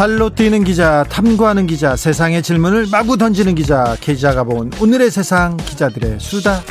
[0.00, 6.18] 발로 뛰는 기자, 탐구하는 기자, 세상의 질문을 마구 던지는 기자, 기자가 본 오늘의 세상 기자들의
[6.18, 6.62] 수다.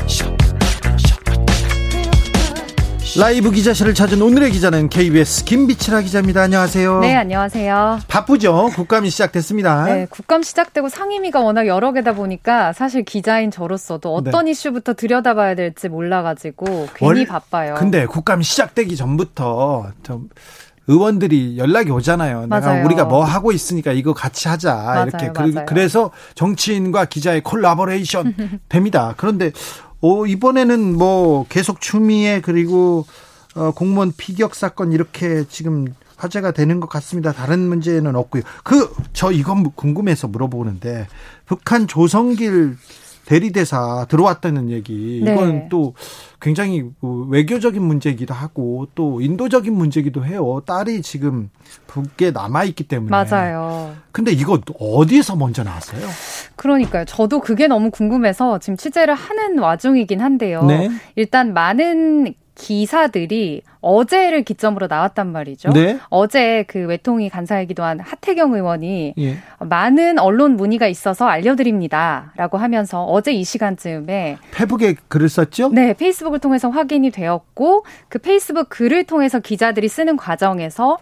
[3.20, 6.41] 라이브 기자실을 찾은 오늘의 기자는 KBS 김비치라 기자입니다.
[6.41, 7.00] 안녕하세요.
[7.02, 8.00] 네, 안녕하세요.
[8.08, 8.72] 바쁘죠?
[8.76, 9.86] 국감이 시작됐습니다.
[9.86, 14.52] 네, 국감 시작되고 상임위가 워낙 여러 개다 보니까 사실 기자인 저로서도 어떤 네.
[14.52, 17.75] 이슈부터 들여다봐야 될지 몰라가지고 괜히 월, 바빠요.
[17.75, 20.30] 근데 국감 시작되기 전부터 좀
[20.89, 22.48] 의원들이 연락이 오잖아요.
[22.48, 22.73] 맞아요.
[22.73, 24.73] 내가 우리가 뭐 하고 있으니까 이거 같이 하자.
[24.73, 25.66] 맞아요, 이렇게 맞아요.
[25.67, 29.14] 그 래서 정치인과 기자의 콜라보레이션 됩니다.
[29.17, 29.52] 그런데
[30.02, 33.05] 어, 이번에는 뭐 계속 추미애 그리고
[33.55, 37.31] 어, 공무원 피격 사건 이렇게 지금 화제가 되는 것 같습니다.
[37.33, 38.42] 다른 문제는 없고요.
[38.64, 41.08] 그 저 이건 궁금해서 물어보는데
[41.45, 42.77] 북한 조성길
[43.25, 45.33] 대리대사 들어왔다는 얘기 네.
[45.33, 45.94] 이건 또
[46.42, 50.62] 굉장히 그 외교적인 문제이기도 하고 또 인도적인 문제이기도 해요.
[50.66, 51.50] 딸이 지금
[51.88, 53.94] 북에 남아 있기 때문에 맞아요.
[54.12, 56.08] 근데 이거 어디서 먼저 나왔어요?
[56.56, 57.06] 그러니까요.
[57.06, 60.64] 저도 그게 너무 궁금해서 지금 취재를 하는 와중이긴 한데요.
[60.64, 60.90] 네.
[61.16, 65.69] 일단 많은 기사들이 어제를 기점으로 나왔단 말이죠.
[65.69, 65.99] 네?
[66.09, 69.38] 어제 그 외통위 간사이기도 한 하태경 의원이 예.
[69.59, 75.69] 많은 언론 문의가 있어서 알려드립니다라고 하면서 어제 이 시간쯤에 페북에 글을 썼죠?
[75.69, 80.97] 네, 페이스북을 통해서 확인이 되었고 그 페이스북 글을 통해서 기자들이 쓰는 과정에서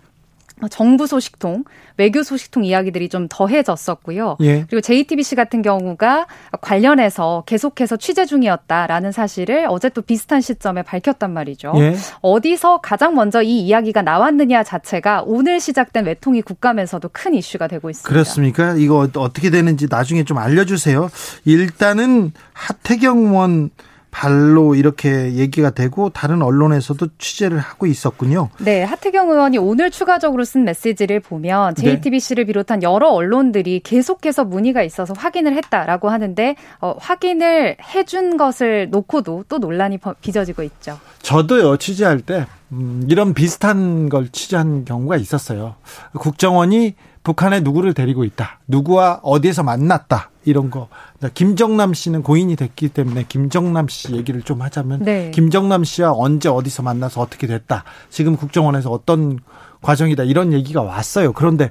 [0.69, 1.63] 정부 소식통,
[1.97, 4.37] 외교 소식통 이야기들이 좀 더해졌었고요.
[4.41, 4.65] 예.
[4.69, 6.27] 그리고 JTBC 같은 경우가
[6.61, 11.73] 관련해서 계속해서 취재 중이었다라는 사실을 어제 또 비슷한 시점에 밝혔단 말이죠.
[11.77, 11.95] 예.
[12.21, 18.09] 어디서 가장 먼저 이 이야기가 나왔느냐 자체가 오늘 시작된 외통위 국감에서도 큰 이슈가 되고 있습니다.
[18.09, 18.73] 그렇습니까?
[18.75, 21.09] 이거 어떻게 되는지 나중에 좀 알려주세요.
[21.45, 23.69] 일단은 하태경 의원
[24.17, 28.49] 발로 이렇게 얘기가 되고 다른 언론에서도 취재를 하고 있었군요.
[28.57, 32.47] 네, 하태경 의원이 오늘 추가적으로 쓴 메시지를 보면 JTBC를 네.
[32.47, 39.59] 비롯한 여러 언론들이 계속해서 문의가 있어서 확인을 했다라고 하는데 어, 확인을 해준 것을 놓고도 또
[39.59, 40.99] 논란이 빚어지고 있죠.
[41.21, 45.75] 저도요 취재할 때 음, 이런 비슷한 걸 취재한 경우가 있었어요.
[46.17, 48.61] 국정원이 북한에 누구를 데리고 있다.
[48.67, 50.31] 누구와 어디에서 만났다.
[50.47, 50.87] 이런 거.
[51.33, 55.31] 김정남 씨는 고인이 됐기 때문에 김정남 씨 얘기를 좀 하자면 네.
[55.31, 57.83] 김정남 씨와 언제 어디서 만나서 어떻게 됐다.
[58.09, 59.39] 지금 국정원에서 어떤
[59.81, 60.23] 과정이다.
[60.23, 61.33] 이런 얘기가 왔어요.
[61.33, 61.69] 그런데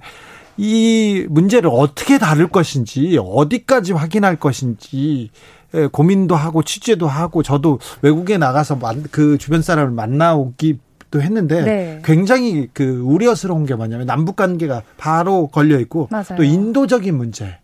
[0.59, 5.31] 이 문제를 어떻게 다룰 것인지 어디까지 확인할 것인지
[5.75, 8.78] 예, 고민도 하고 취재도 하고 저도 외국에 나가서
[9.10, 12.03] 그 주변 사람을 만나오기 도 했는데 네.
[12.04, 16.37] 굉장히 그 우려스러운 게 뭐냐면 남북 관계가 바로 걸려 있고 맞아요.
[16.37, 17.58] 또 인도적인 문제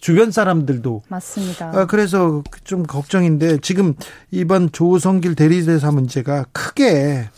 [0.00, 1.70] 주변 사람들도 맞습니다.
[1.74, 3.94] 아, 그래서 좀 걱정인데 지금
[4.30, 7.28] 이번 조성길 대리대사 문제가 크게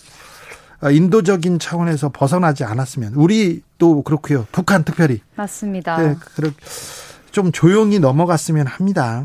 [0.80, 4.46] 아, 인도적인 차원에서 벗어나지 않았으면 우리 또 그렇고요.
[4.52, 5.96] 북한 특별히 맞습니다.
[5.96, 6.16] 네,
[7.30, 9.24] 좀 조용히 넘어갔으면 합니다.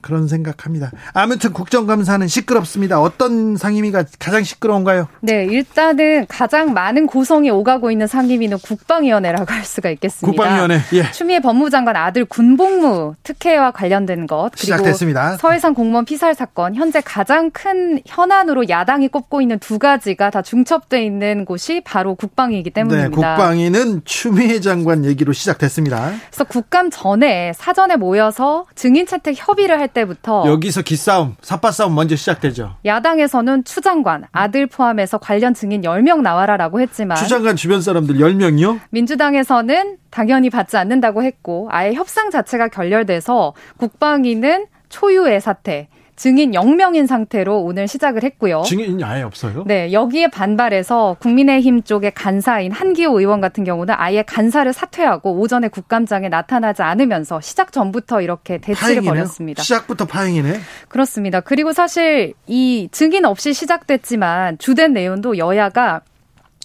[0.00, 0.90] 그런 생각합니다.
[1.12, 3.00] 아무튼 국정감사는 시끄럽습니다.
[3.00, 5.08] 어떤 상임위가 가장 시끄러운가요?
[5.20, 10.30] 네, 일단은 가장 많은 고성이 오가고 있는 상임위는 국방위원회라고 할 수가 있겠습니다.
[10.30, 10.80] 국방위원회.
[10.94, 11.10] 예.
[11.12, 15.36] 추미애 법무장관 아들 군복무 특혜와 관련된 것 그리고 시작됐습니다.
[15.36, 21.04] 서해상 공무원 피살 사건 현재 가장 큰 현안으로 야당이 꼽고 있는 두 가지가 다 중첩돼
[21.04, 23.08] 있는 곳이 바로 국방위이기 때문입니다.
[23.08, 26.12] 네, 국방위는 추미애 장관 얘기로 시작됐습니다.
[26.28, 32.16] 그래서 국감 전에 사전에 모여서 증인 채택 협의를 할 때부터 여기서 기싸움, 삿바 싸움 먼저
[32.16, 32.76] 시작되죠.
[32.84, 38.80] 야당에서는 추 장관 아들 포함해서 관련 증인 10명 나와라라고 했지만 추 장관 주변 사람들 10명이요?
[38.90, 45.88] 민주당에서는 당연히 받지 않는다고 했고 아예 협상 자체가 결렬돼서 국방위는 초유의 사태
[46.20, 48.60] 증인 0명인 상태로 오늘 시작을 했고요.
[48.66, 49.64] 증인이 아예 없어요?
[49.66, 56.28] 네, 여기에 반발해서 국민의힘 쪽의 간사인 한기호 의원 같은 경우는 아예 간사를 사퇴하고 오전에 국감장에
[56.28, 59.10] 나타나지 않으면서 시작 전부터 이렇게 대치를 파행이네요?
[59.10, 59.62] 벌였습니다.
[59.62, 60.60] 시작부터 파행이네.
[60.88, 61.40] 그렇습니다.
[61.40, 66.02] 그리고 사실 이 증인 없이 시작됐지만 주된 내용도 여야가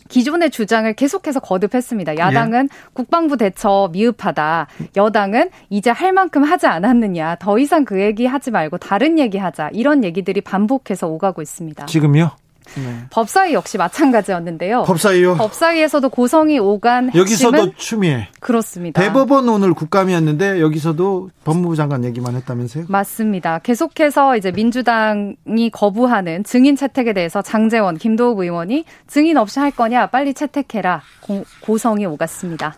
[0.09, 2.17] 기존의 주장을 계속해서 거듭했습니다.
[2.17, 2.91] 야당은 예.
[2.93, 4.67] 국방부 대처 미흡하다.
[4.95, 7.37] 여당은 이제 할 만큼 하지 않았느냐.
[7.39, 9.69] 더 이상 그 얘기 하지 말고 다른 얘기 하자.
[9.73, 11.85] 이런 얘기들이 반복해서 오가고 있습니다.
[11.87, 12.31] 지금요?
[12.75, 13.05] 네.
[13.09, 14.83] 법사위 역시 마찬가지였는데요.
[14.83, 15.35] 법사위요?
[15.35, 18.29] 법사위에서도 고성이 오간 여기서도 추미애.
[18.39, 19.01] 그렇습니다.
[19.01, 22.85] 대법원 오늘 국감이었는데 여기서도 법무부 장관 얘기만 했다면서요?
[22.89, 23.59] 맞습니다.
[23.59, 30.33] 계속해서 이제 민주당이 거부하는 증인 채택에 대해서 장재원, 김도욱 의원이 증인 없이 할 거냐 빨리
[30.33, 32.75] 채택해라 고, 성이 오갔습니다.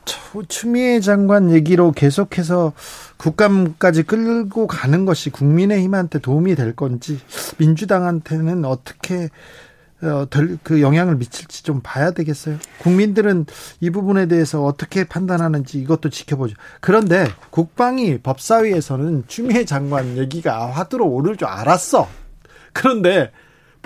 [0.47, 2.73] 추미애 장관 얘기로 계속해서
[3.17, 7.19] 국감까지 끌고 가는 것이 국민의힘한테 도움이 될 건지
[7.57, 9.29] 민주당한테는 어떻게 어,
[10.63, 12.57] 그 영향을 미칠지 좀 봐야 되겠어요.
[12.79, 13.45] 국민들은
[13.79, 16.55] 이 부분에 대해서 어떻게 판단하는지 이것도 지켜보죠.
[16.81, 22.07] 그런데 국방위 법사위에서는 추미애 장관 얘기가 화두로 오를 줄 알았어.
[22.73, 23.31] 그런데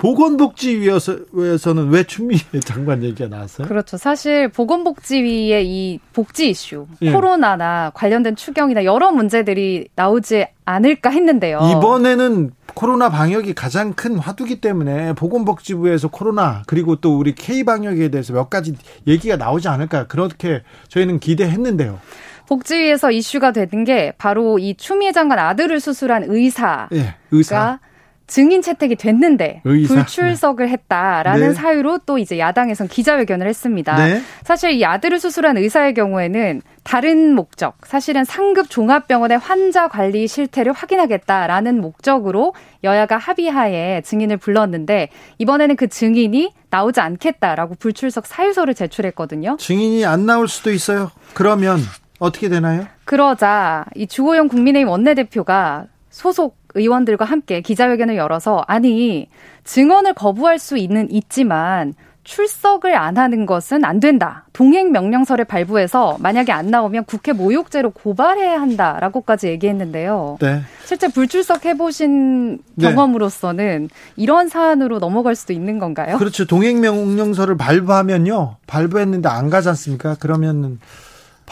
[0.02, 3.68] 보건복지위에서는 왜 추미애 장관 얘기가 나왔어요?
[3.68, 3.96] 그렇죠.
[3.96, 7.12] 사실 보건복지위의 이 복지 이슈, 예.
[7.12, 11.60] 코로나나 관련된 추경이나 여러 문제들이 나오지 않을까 했는데요.
[11.78, 18.32] 이번에는 코로나 방역이 가장 큰 화두기 때문에 보건복지부에서 코로나 그리고 또 우리 K 방역에 대해서
[18.32, 18.74] 몇 가지
[19.06, 22.00] 얘기가 나오지 않을까 그렇게 저희는 기대했는데요.
[22.48, 27.78] 복지위에서 이슈가 되는 게 바로 이 추미애 장관 아들을 수술한 의사가 예, 의사.
[28.26, 29.94] 증인 채택이 됐는데 의사.
[29.94, 31.54] 불출석을 했다라는 네.
[31.54, 33.96] 사유로 또 이제 야당에선 기자회견을 했습니다.
[33.96, 34.22] 네.
[34.44, 41.80] 사실 이 아들을 수술한 의사의 경우에는 다른 목적, 사실은 상급 종합병원의 환자 관리 실태를 확인하겠다라는
[41.80, 49.56] 목적으로 여야가 합의하에 증인을 불렀는데 이번에는 그 증인이 나오지 않겠다라고 불출석 사유서를 제출했거든요.
[49.58, 51.10] 증인이 안 나올 수도 있어요.
[51.34, 51.78] 그러면
[52.18, 52.86] 어떻게 되나요?
[53.04, 59.28] 그러자 이 주호영 국민의힘 원내대표가 소속 의원들과 함께 기자회견을 열어서 아니
[59.64, 61.94] 증언을 거부할 수 있는 있지만
[62.24, 64.46] 출석을 안 하는 것은 안 된다.
[64.52, 70.38] 동행 명령서를 발부해서 만약에 안 나오면 국회 모욕죄로 고발해야 한다라고까지 얘기했는데요.
[70.40, 70.60] 네.
[70.84, 72.88] 실제 불출석 해보신 네.
[72.88, 76.16] 경험으로서는 이런 사안으로 넘어갈 수도 있는 건가요?
[76.18, 76.46] 그렇죠.
[76.46, 78.56] 동행 명령서를 발부하면요.
[78.68, 80.14] 발부했는데 안 가지 않습니까?
[80.20, 80.78] 그러면은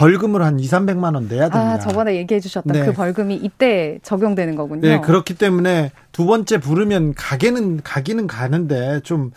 [0.00, 1.73] 벌금을 한 2, 300만 원 내야 됩니다.
[1.75, 2.87] 아, 저번에 얘기해 주셨던 네.
[2.87, 4.81] 그 벌금이 이때 적용되는 거군요.
[4.81, 9.31] 네, 그렇기 때문에 두 번째 부르면 가게는 가기는 가는데 좀 어,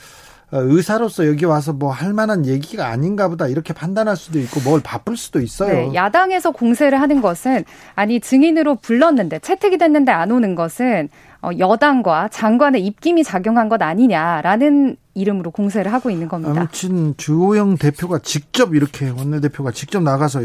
[0.59, 5.15] 의사로서 여기 와서 뭐 할 만한 얘기가 아닌가 보다 이렇게 판단할 수도 있고 뭘 바쁠
[5.15, 5.73] 수도 있어요.
[5.73, 7.63] 네, 야당에서 공세를 하는 것은
[7.95, 11.09] 아니 증인으로 불렀는데 채택이 됐는데 안 오는 것은
[11.41, 16.53] 어, 여당과 장관의 입김이 작용한 것 아니냐라는 이름으로 공세를 하고 있는 겁니다.
[16.61, 20.41] 아무튼 주호영 대표가 직접 이렇게 원내대표가 직접 나가서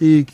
[0.00, 0.24] 이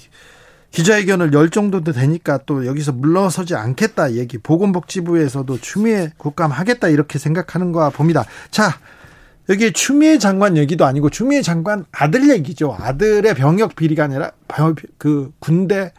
[0.72, 7.72] 기자회견을 열 정도도 되니까 또 여기서 물러서지 않겠다 얘기 보건복지부에서도 추미애 국감 하겠다 이렇게 생각하는
[7.72, 8.24] 거와 봅니다.
[8.50, 8.74] 자
[9.48, 12.76] 여기 추미애 장관 얘기도 아니고 추미애 장관 아들 얘기죠.
[12.78, 14.30] 아들의 병역 비리가 아니라
[14.98, 15.92] 그 군대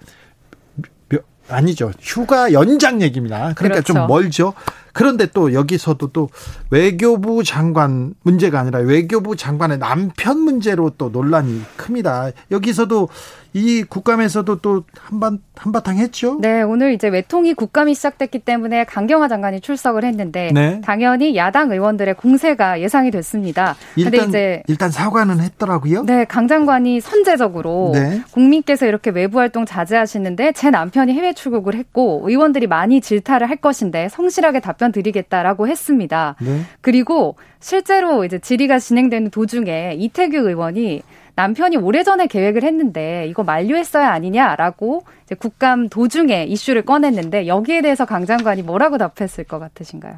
[1.49, 1.91] 아니죠.
[1.99, 3.53] 휴가 연장 얘기입니다.
[3.55, 3.93] 그러니까 그렇죠.
[3.93, 4.53] 좀 멀죠.
[4.93, 6.29] 그런데 또 여기서도 또
[6.69, 12.31] 외교부 장관 문제가 아니라 외교부 장관의 남편 문제로 또 논란이 큽니다.
[12.51, 13.09] 여기서도
[13.53, 16.39] 이 국감에서도 또 한반 한바탕 했죠.
[16.41, 20.81] 네, 오늘 이제 외통위 국감이 시작됐기 때문에 강경화 장관이 출석을 했는데 네.
[20.83, 23.75] 당연히 야당 의원들의 공세가 예상이 됐습니다.
[23.95, 26.03] 일단 이제 일단 사과는 했더라고요.
[26.03, 28.21] 네, 강 장관이 선제적으로 네.
[28.31, 34.09] 국민께서 이렇게 외부 활동 자제하시는데 제 남편이 해외 출국을 했고 의원들이 많이 질타를 할 것인데
[34.09, 36.35] 성실하게 답변 드리겠다라고 했습니다.
[36.41, 36.61] 네.
[36.81, 41.03] 그리고 실제로 이제 질의가 진행되는 도중에 이태규 의원이
[41.35, 45.03] 남편이 오래전에 계획을 했는데 이거 만료했어야 아니냐라고
[45.39, 50.15] 국감 도중에 이슈를 꺼냈는데 여기에 대해서 강 장관이 뭐라고 답했을 것 같으신가요?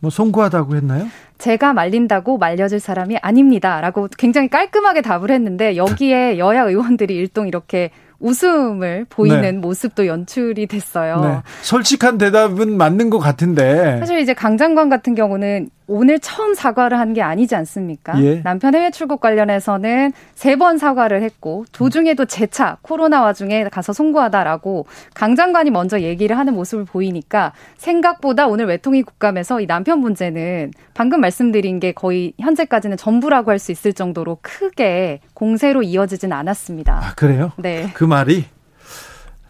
[0.00, 1.06] 뭐 송구하다고 했나요?
[1.36, 9.06] 제가 말린다고 말려질 사람이 아닙니다라고 굉장히 깔끔하게 답을 했는데 여기에 여야 의원들이 일동 이렇게 웃음을
[9.08, 9.52] 보이는 네.
[9.52, 11.20] 모습도 연출이 됐어요.
[11.20, 11.42] 네.
[11.62, 13.98] 솔직한 대답은 맞는 것 같은데.
[14.00, 18.22] 사실 이제 강 장관 같은 경우는 오늘 처음 사과를 한 게 아니지 않습니까?
[18.22, 18.42] 예.
[18.42, 25.34] 남편 해외 출국 관련해서는 세 번 사과를 했고 도중에도 재차 코로나 와중에 가서 송구하다라고 강
[25.34, 31.80] 장관이 먼저 얘기를 하는 모습을 보이니까 생각보다 오늘 외통위 국감에서 이 남편 문제는 방금 말씀드린
[31.80, 37.00] 게 거의 현재까지는 전부라고 할 수 있을 정도로 크게 공세로 이어지진 않았습니다.
[37.02, 37.52] 아, 그래요?
[37.56, 37.90] 네.
[37.94, 38.44] 그 말이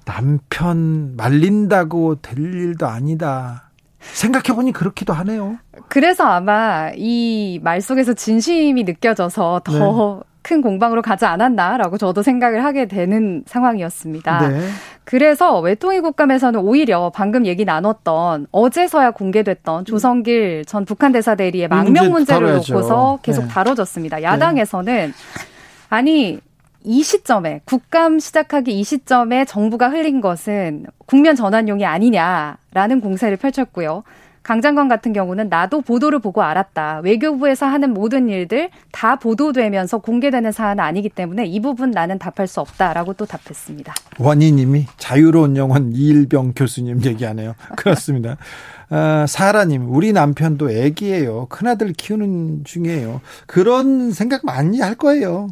[0.04, 3.67] 남편 말린다고 될 일도 아니다.
[4.12, 5.58] 생각해보니 그렇기도 하네요.
[5.88, 10.22] 그래서 아마 이 말 속에서 진심이 느껴져서 더큰
[10.56, 10.60] 네.
[10.62, 14.48] 공방으로 가지 않았나라고 저도 생각을 하게 되는 상황이었습니다.
[14.48, 14.68] 네.
[15.04, 22.10] 그래서 외통위 국감에서는 오히려 방금 얘기 나눴던 어제서야 공개됐던 조성길 전 북한 대사 대리의 망명
[22.10, 23.48] 문제, 를 놓고서 계속 네.
[23.48, 24.22] 다뤄졌습니다.
[24.22, 25.12] 야당에서는
[25.88, 26.40] 아니
[26.84, 34.04] 이 시점에 국감 시작하기 이 시점에 정부가 흘린 것은 국면 전환용이 아니냐라는 공세를 펼쳤고요.
[34.48, 37.00] 강 장관 같은 경우는 나도 보도를 보고 알았다.
[37.04, 42.60] 외교부에서 하는 모든 일들 다 보도되면서 공개되는 사안은 아니기 때문에 이 부분 나는 답할 수
[42.60, 43.92] 없다라고 또 답했습니다.
[44.18, 47.56] 원희님이 자유로운 영혼 이일병 교수님 얘기하네요.
[47.76, 48.38] 그렇습니다.
[48.88, 51.48] 아, 사라님, 우리 남편도 애기예요.
[51.50, 53.20] 큰아들 키우는 중이에요.
[53.46, 55.48] 그런 생각 많이 할 거예요.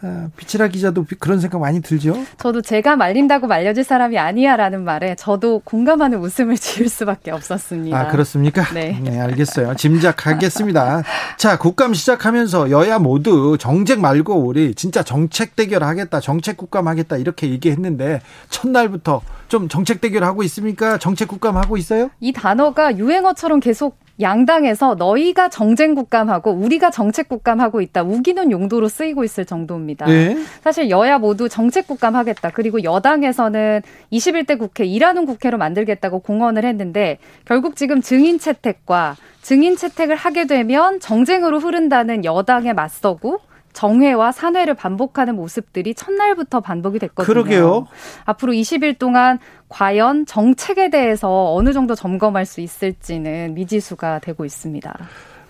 [0.00, 2.16] 아, 비치라 기자도 그런 생각 많이 들죠?
[2.36, 7.98] 저도 제가 말린다고 말려질 사람이 아니야라는 말에 저도 공감하는 웃음을 지을 수밖에 없었습니다.
[7.98, 8.62] 아, 그렇습니까?
[8.72, 8.98] 네.
[9.02, 9.74] 네, 알겠어요.
[9.74, 11.02] 짐작하겠습니다.
[11.36, 17.16] 자, 국감 시작하면서 여야 모두 정책 말고 우리 진짜 정책 대결 하겠다, 정책 국감 하겠다
[17.16, 20.98] 이렇게 얘기했는데 첫날부터 좀 정책 대결 하고 있습니까?
[20.98, 22.10] 정책 국감 하고 있어요?
[22.20, 29.24] 이 단어가 유행어처럼 계속 양당에서 너희가 정쟁 국감하고 우리가 정책 국감하고 있다 우기는 용도로 쓰이고
[29.24, 30.06] 있을 정도입니다.
[30.06, 30.36] 네.
[30.62, 32.50] 사실 여야 모두 정책 국감하겠다.
[32.50, 33.82] 그리고 여당에서는
[34.12, 41.00] 21대 국회 일하는 국회로 만들겠다고 공언을 했는데 결국 지금 증인 채택과 증인 채택을 하게 되면
[41.00, 43.40] 정쟁으로 흐른다는 여당에 맞서고
[43.72, 47.26] 정회와 산회를 반복하는 모습들이 첫날부터 반복이 됐거든요.
[47.26, 47.86] 그러게요.
[48.24, 54.98] 앞으로 20일 동안 과연 정책에 대해서 어느 정도 점검할 수 있을지는 미지수가 되고 있습니다.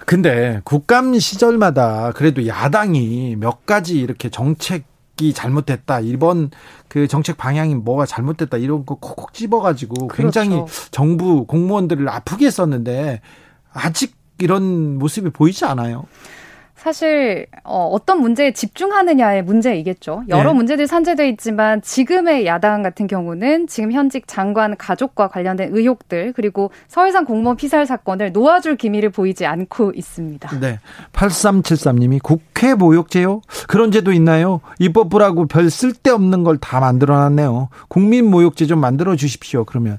[0.05, 4.85] 근데 국감 시절마다 그래도 야당이 몇 가지 이렇게 정책
[5.21, 6.01] 이 잘못됐다.
[6.01, 6.51] 이번
[6.87, 8.57] 그 정책 방향이 뭐가 잘못됐다.
[8.57, 10.91] 이런 거 콕콕 집어가지고 굉장히 그렇죠.
[10.91, 13.21] 정부 공무원들을 아프게 했었는데
[13.73, 16.05] 아직 이런 모습이 보이지 않아요.
[16.79, 20.23] 사실 어, 어떤 문제에 집중하느냐의 문제이겠죠.
[20.29, 20.57] 여러 네.
[20.57, 27.25] 문제들이 산재돼 있지만 지금의 야당 같은 경우는 지금 현직 장관 가족과 관련된 의혹들 그리고 서해상
[27.25, 30.61] 공무원 피살 사건을 놓아줄 기미를 보이지 않고 있습니다.
[30.61, 30.79] 네.
[31.13, 33.41] 8373님이 국회 모욕죄요?
[33.67, 34.61] 그런 제도 있나요?
[34.79, 37.69] 입법부라고 별 쓸데없는 걸 다 만들어놨네요.
[37.89, 39.65] 국민 모욕죄 좀 만들어 주십시오.
[39.65, 39.99] 그러면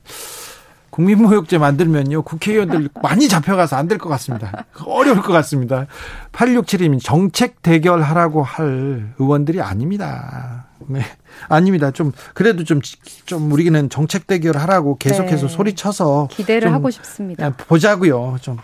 [0.89, 4.65] 국민모욕죄 만들면요 국회의원들 많이 잡혀가서 안 될 것 같습니다.
[4.85, 5.85] 어려울 것 같습니다.
[6.31, 10.65] 8672님 정책 대결하라고 할 의원들이 아닙니다.
[10.87, 11.01] 네.
[11.47, 11.91] 아닙니다.
[11.91, 12.81] 좀 그래도 좀좀
[13.25, 15.53] 좀 우리는 정책 대결하라고 계속해서 네.
[15.53, 17.49] 소리쳐서 기대를 하고 싶습니다.
[17.51, 18.37] 보자고요.
[18.41, 18.57] 좀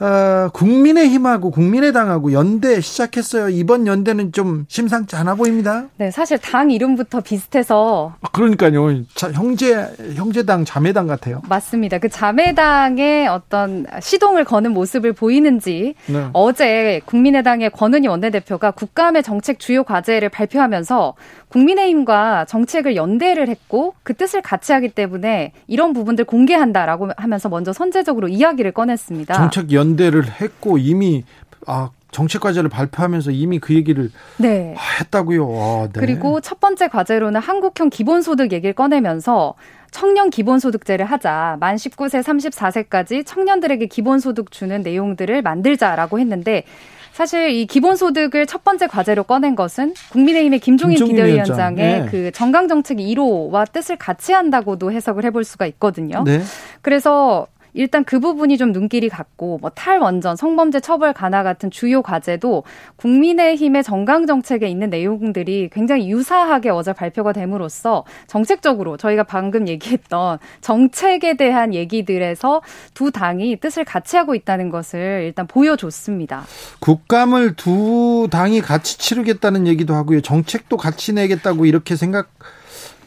[0.00, 3.50] 어, 국민의힘하고 국민의당하고 연대 시작했어요.
[3.50, 5.84] 이번 연대는 좀 심상치 않아 보입니다.
[5.98, 8.14] 네, 사실 당 이름부터 비슷해서.
[8.22, 9.04] 아, 그러니까요.
[9.14, 9.74] 자, 형제,
[10.14, 11.42] 형제당, 자매당 같아요.
[11.48, 11.98] 맞습니다.
[11.98, 16.28] 그 자매당의 어떤 시동을 거는 모습을 보이는지 네.
[16.32, 21.14] 어제 국민의당의 권은희 원내대표가 국감의 정책 주요 과제를 발표하면서
[21.50, 28.28] 국민의힘과 정책을 연대를 했고 그 뜻을 같이 하기 때문에 이런 부분들 공개한다라고 하면서 먼저 선제적으로
[28.28, 29.34] 이야기를 꺼냈습니다.
[29.34, 31.24] 정책 연대를 했고 이미
[31.66, 34.74] 아 정책 과제를 발표하면서 이미 그 얘기를 네.
[35.00, 35.44] 했다고요.
[35.44, 36.00] 아, 네.
[36.00, 39.54] 그리고 첫 번째 과제로는 한국형 기본소득 얘기를 꺼내면서
[39.90, 41.56] 청년 기본소득제를 하자.
[41.60, 46.64] 만 19세 34세까지 청년들에게 기본소득 주는 내용들을 만들자라고 했는데
[47.12, 52.06] 사실 이 기본소득을 첫 번째 과제로 꺼낸 것은 국민의힘의 김종인, 김종인 비대위원장의 네.
[52.08, 56.22] 그 정강정책 1호와 뜻을 같이 한다고도 해석을 해볼 수가 있거든요.
[56.24, 56.40] 네.
[56.82, 62.64] 그래서 일단 그 부분이 좀 눈길이 갔고 뭐 탈원전, 성범죄 처벌 간화 같은 주요 과제도
[62.96, 71.36] 국민의힘의 정강 정책에 있는 내용들이 굉장히 유사하게 어제 발표가 됨으로써 정책적으로 저희가 방금 얘기했던 정책에
[71.36, 72.62] 대한 얘기들에서
[72.94, 76.44] 두 당이 뜻을 같이 하고 있다는 것을 일단 보여줬습니다.
[76.80, 80.20] 국감을 두 당이 같이 치르겠다는 얘기도 하고요.
[80.20, 82.30] 정책도 같이 내겠다고 이렇게 생각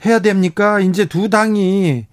[0.06, 0.80] 해야 됩니까?
[0.80, 2.06] 이제 두 당이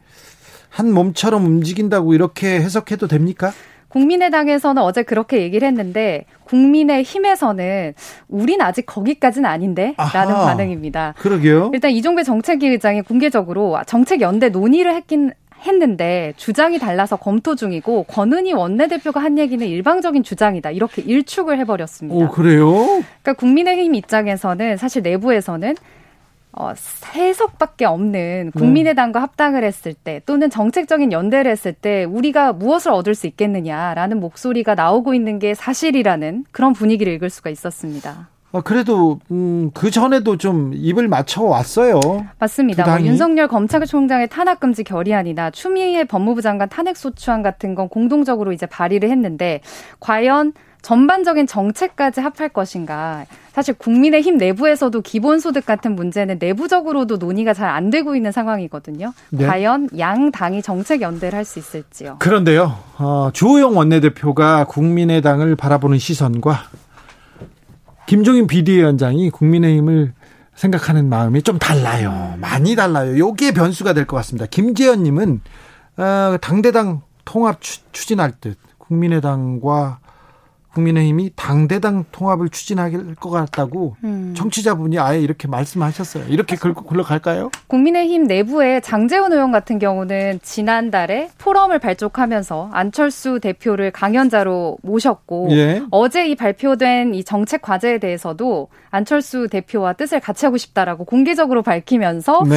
[0.71, 3.53] 한 몸처럼 움직인다고 이렇게 해석해도 됩니까?
[3.89, 7.93] 국민의당에서는 어제 그렇게 얘기를 했는데 국민의 힘에서는
[8.29, 11.15] 우린 아직 거기까지는 아닌데 라는 아하, 반응입니다.
[11.19, 11.73] 그러게요.
[11.75, 15.33] 일단 이종배 정책위 의장이 공개적으로 정책 연대 논의를 했긴
[15.67, 22.17] 했는데 주장이 달라서 검토 중이고 권은희 원내대표가 한 얘기는 일방적인 주장이다 이렇게 일축을 해버렸습니다.
[22.17, 22.73] 오 그래요?
[23.23, 25.75] 그러니까 국민의힘 입장에서는 사실 내부에서는
[26.53, 29.23] 어, 세석밖에 없는 국민의당과 네.
[29.23, 35.15] 합당을 했을 때 또는 정책적인 연대를 했을 때 우리가 무엇을 얻을 수 있겠느냐라는 목소리가 나오고
[35.15, 38.29] 있는 게 사실이라는 그런 분위기를 읽을 수가 있었습니다.
[38.53, 42.01] 어, 그래도 음, 그 전에도 좀 입을 맞춰 왔어요.
[42.41, 42.85] 맞습니다.
[42.85, 48.67] 뭐 윤석열 검찰총장의 탄핵 금지 결의안이나 추미애 법무부 장관 탄핵 소추안 같은 건 공동적으로 이제
[48.67, 49.61] 발의를 했는데
[50.01, 53.27] 과연 전반적인 정책까지 합할 것인가.
[53.53, 59.13] 사실 국민의힘 내부에서도 기본소득 같은 문제는 내부적으로도 논의가 잘 안 되고 있는 상황이거든요.
[59.31, 59.47] 네.
[59.47, 62.17] 과연 양 당이 정책 연대를 할 수 있을지요.
[62.19, 66.63] 그런데요, 어, 주호영 원내대표가 국민의당을 바라보는 시선과
[68.07, 70.13] 김종인 비대위원장이 국민의힘을
[70.55, 72.35] 생각하는 마음이 좀 달라요.
[72.39, 73.19] 많이 달라요.
[73.19, 74.47] 요게 변수가 될 것 같습니다.
[74.47, 75.41] 김재현님은
[75.97, 77.61] 어, 당대당 통합
[77.93, 79.99] 추진할 듯 국민의당과
[80.75, 84.35] 국민의힘이 당대당 통합을 추진할 것 같다고 음.
[84.37, 86.25] 청취자분이 아예 이렇게 말씀하셨어요.
[86.29, 87.51] 이렇게 굴러갈까요?
[87.67, 95.83] 국민의힘 내부에 장재훈 의원 같은 경우는 지난달에 포럼을 발족하면서 안철수 대표를 강연자로 모셨고 예.
[95.91, 102.45] 어제 이 발표된 이 정책 과제에 대해서도 안철수 대표와 뜻을 같이 하고 싶다라고 공개적으로 밝히면서
[102.49, 102.57] 네.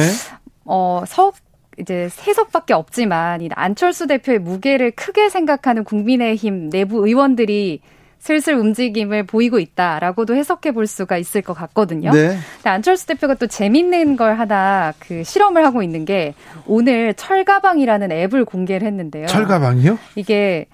[0.64, 1.32] 어, 서
[1.78, 7.80] 이제 세석밖에 없지만 이 안철수 대표의 무게를 크게 생각하는 국민의힘 내부 의원들이
[8.24, 12.10] 슬슬 움직임을 보이고 있다라고도 해석해 볼 수가 있을 것 같거든요.
[12.10, 12.38] 네.
[12.56, 16.32] 근데 안철수 대표가 또 재밌는 걸 하나 그 실험을 하고 있는 게
[16.66, 19.26] 오늘 철가방이라는 앱을 공개를 했는데요.
[19.26, 19.98] 철가방이요?
[20.14, 20.64] 이게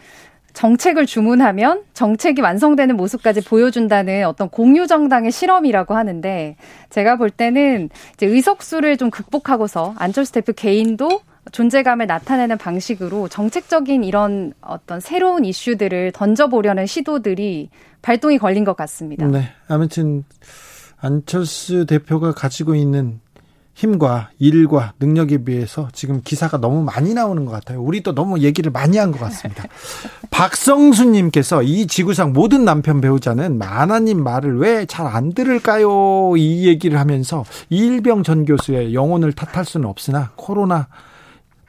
[0.52, 6.54] 정책을 주문하면 정책이 완성되는 모습까지 보여준다는 어떤 공유 정당의 실험이라고 하는데
[6.90, 11.21] 제가 볼 때는 이제 의석수를 좀 극복하고서 안철수 대표 개인도
[11.53, 17.71] 존재감을 나타내는 방식으로 정책적인 이런 어떤 새로운 이슈들을 던져보려는 시도들이
[18.03, 19.27] 발동이 걸린 것 같습니다.
[19.27, 19.51] 네.
[19.69, 20.25] 아무튼
[21.01, 23.21] 안철수 대표가 가지고 있는
[23.75, 27.81] 힘과 일과 능력에 비해서 지금 기사가 너무 많이 나오는 것 같아요.
[27.83, 29.65] 우리도 너무 얘기를 많이 한 것 같습니다.
[30.31, 36.35] 박성수님께서 이 지구상 모든 남편 배우자는 마나님 말을 왜 잘 안 들을까요?
[36.37, 40.89] 이 얘기를 하면서 이일병 전 교수의 영혼을 탓할 수는 없으나 코로나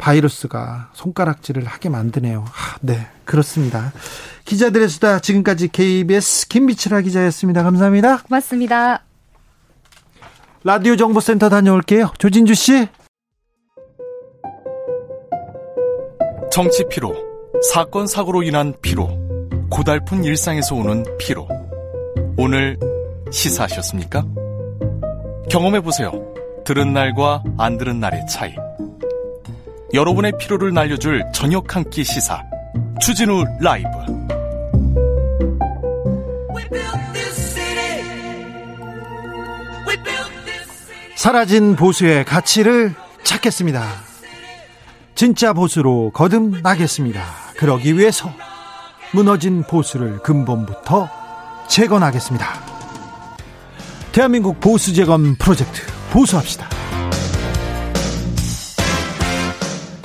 [0.01, 2.43] 바이러스가 손가락질을 하게 만드네요.
[2.48, 3.93] 아, 네, 그렇습니다.
[4.46, 7.62] 기자들의 수다 지금까지 KBS 김미철아 기자였습니다.
[7.63, 8.24] 감사합니다.
[8.24, 9.03] 고맙습니다.
[10.63, 12.13] 라디오 정보센터 다녀올게요.
[12.17, 12.88] 조진주 씨.
[16.51, 17.15] 정치 피로,
[17.72, 19.08] 사건 사고로 인한 피로,
[19.70, 21.48] 고달픈 일상에서 오는 피로.
[22.38, 22.77] 오늘
[23.31, 24.25] 시사하셨습니까?
[25.50, 26.12] 경험해 보세요.
[26.65, 28.53] 들은 날과 안 들은 날의 차이.
[29.93, 32.41] 여러분의 피로를 날려줄 저녁 한 끼 시사
[33.01, 33.88] 추진우 라이브
[41.15, 43.88] 사라진 보수의 가치를 찾겠습니다.
[45.13, 47.24] 진짜 보수로 거듭나겠습니다.
[47.57, 48.31] 그러기 위해서
[49.13, 51.09] 무너진 보수를 근본부터
[51.68, 52.48] 재건하겠습니다.
[54.11, 56.68] 대한민국 보수 재건 프로젝트 보수합시다.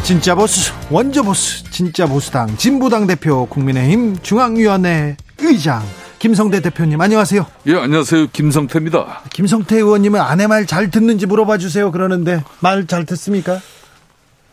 [0.06, 5.82] 진짜 보수 원조 보수 진짜 보수당 진보당 대표 국민의힘 중앙위원회 의장
[6.20, 7.44] 김성태 대표님 안녕하세요.
[7.66, 9.22] 예 안녕하세요 김성태입니다.
[9.32, 11.90] 김성태 의원님은 아내 말 잘 듣는지 물어봐 주세요.
[11.90, 13.58] 그러는데 말 잘 듣습니까?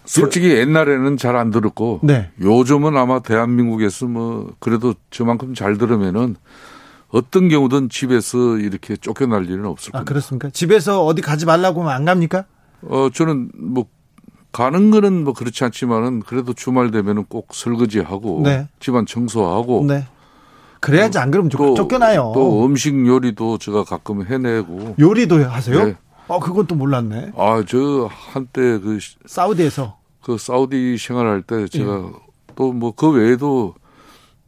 [0.06, 2.32] 솔직히 옛날에는 잘 안 들었고 네.
[2.42, 6.36] 요즘은 아마 대한민국에서 뭐 그래도 저만큼 잘 들으면은
[7.10, 10.02] 어떤 경우든 집에서 이렇게 쫓겨날 일은 없을 겁니다.
[10.02, 10.50] 아 그렇습니까?
[10.50, 12.46] 집에서 어디 가지 말라고 하면 안 갑니까?
[12.82, 13.86] 어 저는 뭐
[14.54, 18.70] 가는 거는 뭐 그렇지 않지만은 그래도 주말 되면은 꼭 설거지하고 네.
[18.80, 20.06] 집안 청소하고 네.
[20.80, 22.32] 그래야지 안 그러면 또, 쫓겨나요.
[22.36, 25.86] 또 음식 요리도 제가 가끔 해내고 요리도 하세요?
[25.86, 25.96] 네.
[26.28, 27.32] 어 그건 또 몰랐네.
[27.36, 32.12] 아 저 한때 그 사우디에서 그 사우디 생활할 때 제가 예.
[32.56, 33.74] 또뭐 그 외에도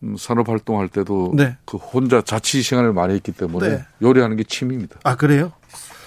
[0.04, 1.58] 음, 산업 활동할 때도 네.
[1.66, 3.86] 그 혼자 자취 생활을 많이 했기 때문에 네.
[4.04, 5.00] 요리하는 게 취미입니다.
[5.04, 5.52] 아 그래요?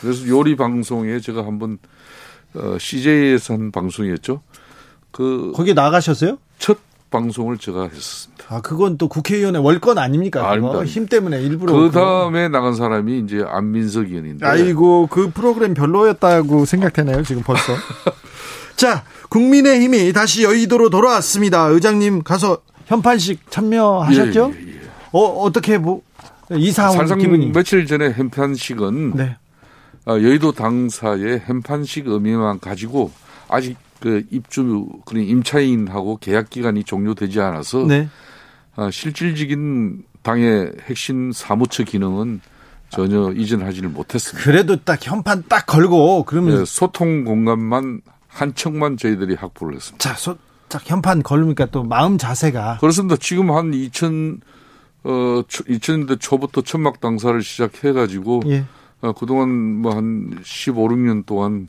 [0.01, 1.79] 그래서 요리 방송에 제가 한번
[2.59, 4.43] 어, CJ에서 한 방송이었죠.
[5.11, 6.39] 그 거기 나가셨어요?
[6.59, 6.79] 첫
[7.11, 8.45] 방송을 제가 했었습니다.
[8.49, 10.49] 아, 그건 또 국회의원의 월권 아닙니까?
[10.51, 10.85] 아닙니다.
[10.85, 11.73] 힘 때문에 일부러.
[11.73, 14.47] 그 다음에 나간 사람이 이제 안민석 의원인데.
[14.47, 17.73] 아이고, 그 프로그램 별로였다고 생각되네요, 지금 벌써.
[18.77, 21.67] 자, 국민의힘이 다시 여의도로 돌아왔습니다.
[21.67, 24.53] 의장님 가서 현판식 참여하셨죠?
[24.55, 24.81] 예, 예, 예.
[25.13, 26.03] 어, 어떻게 뭐,
[26.51, 27.53] 이사 온 기분이.
[27.53, 29.17] 며칠 전에 현판식은.
[29.17, 29.37] 네.
[30.09, 33.13] 어, 여의도 당사의 햄판식 의미만 가지고
[33.47, 38.09] 아직 그 입주 그런 임차인하고 계약 기간이 종료되지 않아서 네.
[38.77, 42.41] 어, 실질적인 당의 핵심 사무처 기능은
[42.89, 44.43] 전혀 이전하지를 못했습니다.
[44.43, 49.99] 그래도 딱 현판 딱 걸고 그러면 네, 소통 공간만 한 척만 저희들이 확보를 했습니다.
[49.99, 50.39] 자, 소,
[50.71, 53.17] 자 현판 걸으니까 또 마음 자세가 그렇습니다.
[53.21, 54.41] 지금 한 2000,
[55.05, 58.65] 어, 2000년대 초부터 천막 당사를 시작해 가지고 예.
[59.01, 59.49] 어, 그동안
[59.83, 61.69] 뭐 한 15, 16년 동안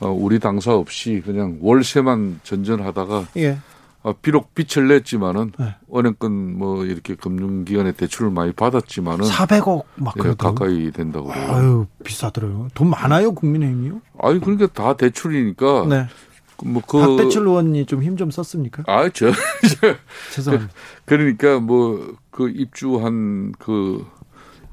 [0.00, 3.58] 어, 우리 당사 없이 그냥 월세만 전전하다가 예.
[4.02, 5.74] 어, 비록 빚을 냈지만은 네.
[5.94, 11.52] 은행권 뭐 이렇게 금융기관에 대출을 많이 받았지만은 400억 막 예, 가까이 된다고 그래요.
[11.52, 12.68] 아유 비싸더라고요.
[12.74, 14.00] 돈 많아요 국민의힘이요?
[14.22, 15.86] 아유 그러니까 다 대출이니까.
[15.88, 16.06] 네.
[16.64, 18.82] 뭐그 박대출 의원이 좀 힘좀 썼습니까?
[18.86, 19.94] 아, 저, 저
[20.32, 20.72] 죄송합니다.
[21.04, 24.04] 그, 그러니까 뭐 그 입주한 그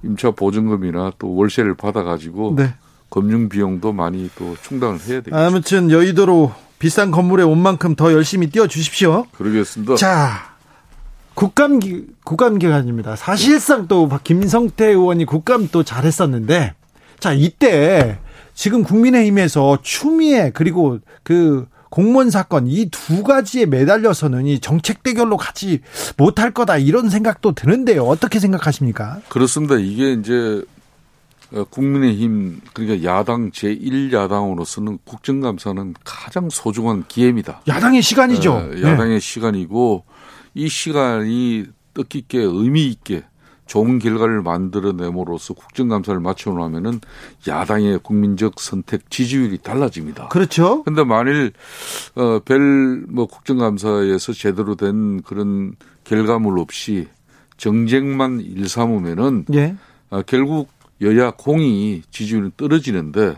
[0.03, 2.73] 임차 보증금이나 또 월세를 받아가지고 네.
[3.09, 5.35] 금융 비용도 많이 또 충당을 해야 되겠죠.
[5.35, 9.25] 아무튼 여의도로 비싼 건물에 온 만큼 더 열심히 뛰어 주십시오.
[9.37, 9.95] 그러겠습니다.
[9.95, 10.55] 자,
[11.33, 13.15] 국감 기, 국감 기간입니다.
[13.15, 16.73] 사실상 또 김성태 의원이 국감 또 잘했었는데
[17.19, 18.19] 자, 이때
[18.53, 25.81] 지금 국민의힘에서 추미애 그리고 그 공무원 사건 이 두 가지에 매달려서는 이 정책 대결로 가지
[26.17, 28.03] 못할 거다 이런 생각도 드는데요.
[28.05, 29.21] 어떻게 생각하십니까?
[29.29, 29.75] 그렇습니다.
[29.75, 30.63] 이게 이제
[31.53, 37.61] 어, 국민의힘 그러니까 야당 제1야당으로서는 국정감사는 가장 소중한 기회입니다.
[37.67, 38.53] 야당의 시간이죠.
[38.53, 39.19] 어, 야당의 네.
[39.19, 40.03] 시간이고
[40.55, 43.23] 이 시간이 뜻깊게 의미 있게
[43.65, 46.99] 좋은 결과를 만들어내므로써 국정감사를 마쳐놓으면은
[47.47, 50.27] 야당의 국민적 선택 지지율이 달라집니다.
[50.27, 50.83] 그렇죠.
[50.83, 51.53] 근데 만일
[52.15, 57.07] 어별뭐 국정감사에서 제대로 된 그런 결과물 없이
[57.57, 59.75] 정쟁만 일삼으면은 예.
[60.09, 60.69] 어, 결국
[61.01, 63.37] 여야 공이 지지율이 떨어지는데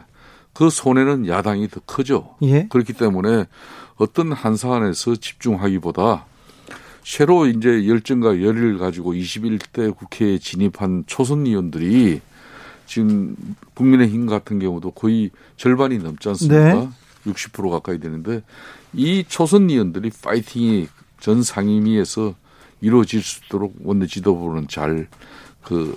[0.54, 2.36] 그 손해는 야당이 더 크죠.
[2.42, 2.68] 예.
[2.70, 3.46] 그렇기 때문에
[3.98, 6.26] 어떤 한 사안에서 집중하기보다
[7.06, 12.20] 새로 이제 열정과 열의를 가지고 21대 국회에 진입한 초선 의원들이
[12.86, 13.36] 지금
[13.76, 16.74] 국민의힘 같은 경우도 거의 절반이 넘지 않습니까?
[16.74, 16.90] 네.
[17.26, 18.44] 60% 가까이 되는데
[18.94, 20.88] 이 초선 의원들이 파이팅이
[21.20, 22.36] 전 상임위에서
[22.82, 25.08] 이루어질 수 있도록 원내 지도부는 잘
[25.66, 25.94] 그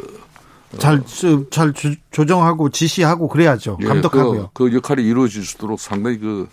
[0.78, 1.02] 잘,
[1.50, 1.72] 잘
[2.10, 3.78] 조정하고 지시하고 그래야죠.
[3.82, 4.50] 예, 감독하고요.
[4.52, 6.48] 그, 그, 역할이 이루어질 수 있도록 상당히 그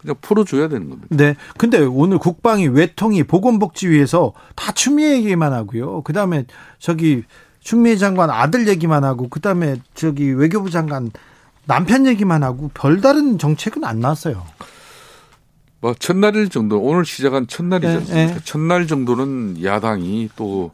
[0.00, 1.08] 그냥 풀어줘야 되는 겁니다.
[1.10, 1.36] 네.
[1.58, 6.02] 근데 오늘 국방위, 외통위, 보건복지위에서 다 추미애 얘기만 하고요.
[6.02, 6.46] 그 다음에
[6.78, 7.24] 저기
[7.60, 11.10] 추미애 장관 아들 얘기만 하고, 그 다음에 저기 외교부 장관
[11.66, 14.46] 남편 얘기만 하고 별다른 정책은 안 나왔어요.
[15.82, 18.14] 뭐 첫날일 정도 오늘 시작한 첫날이지 않습니까?
[18.14, 18.40] 네, 네.
[18.44, 20.72] 첫날 정도는 야당이 또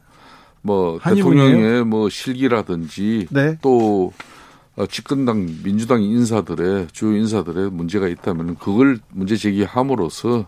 [0.66, 3.56] 뭐 대통령의 뭐 실기라든지 네.
[3.62, 4.24] 또 어,
[4.84, 10.46] 집권당 민주당 인사들의 주요 인사들의 문제가 있다면 그걸 문제 제기함으로써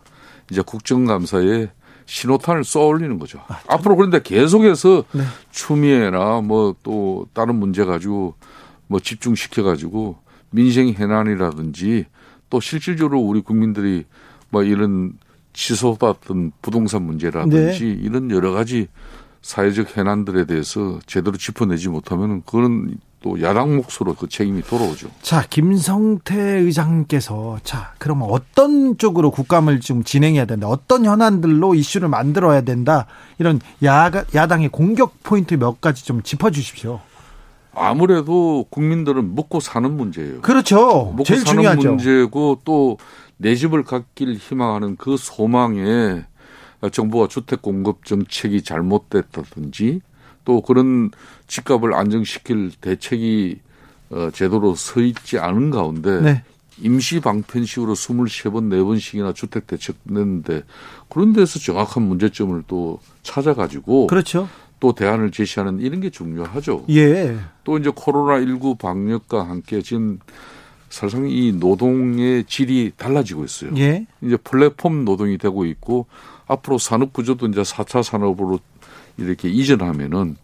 [0.50, 1.70] 이제 국정감사에
[2.04, 3.40] 신호탄을 쏘올리는 거죠.
[3.48, 5.22] 아, 앞으로 그런데 계속해서 네.
[5.50, 8.34] 추미애나 뭐 또 다른 문제 가지고
[8.86, 10.18] 뭐 집중시켜 가지고
[10.50, 12.06] 민생 해난이라든지
[12.50, 14.04] 또 실질적으로 우리 국민들이
[14.50, 15.12] 뭐 이런
[15.52, 17.90] 취소받던 부동산 문제라든지 네.
[17.90, 18.88] 이런 여러 가지
[19.42, 25.08] 사회적 해난들에 대해서 제대로 짚어내지 못하면 그런 또 야당 몫으로 그 책임이 돌아오죠.
[25.22, 30.68] 자, 김성태 의장께서 자, 그러면 어떤 쪽으로 국감을 좀 진행해야 된다.
[30.68, 33.06] 어떤 현안들로 이슈를 만들어야 된다.
[33.38, 37.00] 이런 야, 야당의 공격 포인트 몇 가지 좀 짚어 주십시오.
[37.74, 40.40] 아무래도 국민들은 먹고 사는 문제예요.
[40.40, 41.12] 그렇죠.
[41.12, 41.88] 먹고 제일 사는 중요하죠.
[41.90, 42.96] 문제고 또
[43.38, 46.24] 내 집을 갖길 희망하는 그 소망에
[46.92, 50.00] 정부와 주택 공급 정책이 잘못됐다든지
[50.44, 51.10] 또 그런
[51.46, 53.60] 집값을 안정시킬 대책이
[54.10, 56.42] 어, 제대로 서 있지 않은 가운데 네.
[56.80, 60.62] 임시 방편식으로 23번, 4번씩이나 주택 대책 냈는데
[61.08, 64.48] 그런 데서 정확한 문제점을 또 찾아가지고 그렇죠.
[64.80, 66.84] 또 대안을 제시하는 이런 게 중요하죠.
[66.90, 67.36] 예.
[67.64, 70.20] 또 이제 코로나 19 방역과 함께 지금
[70.88, 73.72] 사실상 이 노동의 질이 달라지고 있어요.
[73.76, 74.06] 예.
[74.22, 76.06] 이제 플랫폼 노동이 되고 있고
[76.46, 78.60] 앞으로 산업 구조도 이제 4차 산업으로
[79.18, 80.36] 이렇게 이전하면은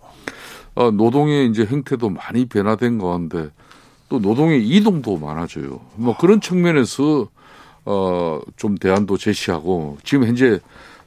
[0.74, 3.50] 어, 노동의 이제 형태도 많이 변화된 가운데
[4.08, 5.80] 또 노동의 이동도 많아져요.
[5.96, 7.28] 뭐 그런 측면에서
[7.86, 10.60] 어, 좀 대안도 제시하고 지금 현재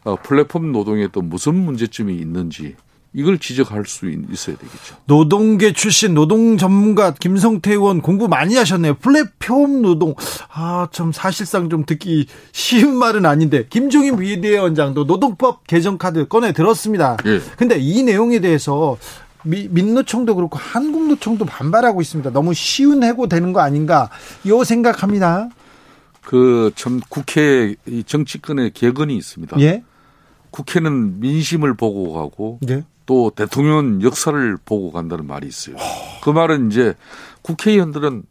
[0.04, 2.76] 어, 플랫폼 노동에 또 무슨 문제점이 있는지
[3.14, 4.96] 이걸 지적할 수 있어야 되겠죠.
[5.06, 8.96] 노동계 출신 노동 전문가 김성태 의원 공부 많이 하셨네요.
[8.96, 10.14] 플랫폼 노동.
[10.54, 17.18] 아, 참 사실상 좀 듣기 쉬운 말은 아닌데 김종인 비대위원장도 노동법 개정 카드 꺼내 들었습니다.
[17.26, 17.42] 예.
[17.58, 18.98] 근데 이 내용에 대해서
[19.44, 22.32] 미, 민노총도 그렇고 한국노총도 반발하고 있습니다.
[22.32, 24.10] 너무 쉬운 해고되는 거 아닌가?
[24.48, 25.50] 요 생각합니다.
[26.24, 29.60] 그 참 국회 정치권의 개근이 있습니다.
[29.62, 29.84] 예.
[30.52, 32.84] 국회는 민심을 보고 가고 예.
[33.08, 35.78] 또 대통령 역사를 보고 간다는 말이 있어요.
[36.22, 36.94] 그 말은 이제
[37.42, 38.24] 국회의원들은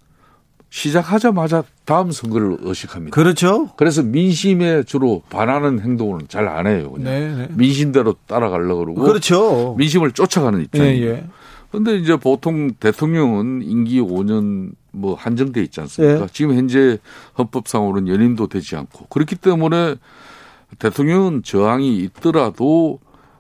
[0.69, 3.15] 시작하자마자 다음 선거를 의식합니다.
[3.15, 3.71] 그렇죠.
[3.77, 6.93] 그래서 민심에 주로 반하는 행동을 잘 안 해요.
[6.93, 7.49] 그냥 네, 네.
[7.55, 9.03] 민심대로 따라가려고 그러고.
[9.03, 9.75] 그렇죠.
[9.79, 11.07] 민심을 쫓아가는 입장이에요.
[11.07, 11.25] 예, 예.
[11.73, 16.23] 근데 이제 보통 대통령은 임기 5년 뭐 한정돼 있지 않습니까?
[16.25, 16.27] 예.
[16.33, 16.99] 지금 현재
[17.39, 19.97] 헌법상으로는 연임도 되지 않고 그렇기 때문에
[20.79, 22.99] 대통령은 저항이 있더라도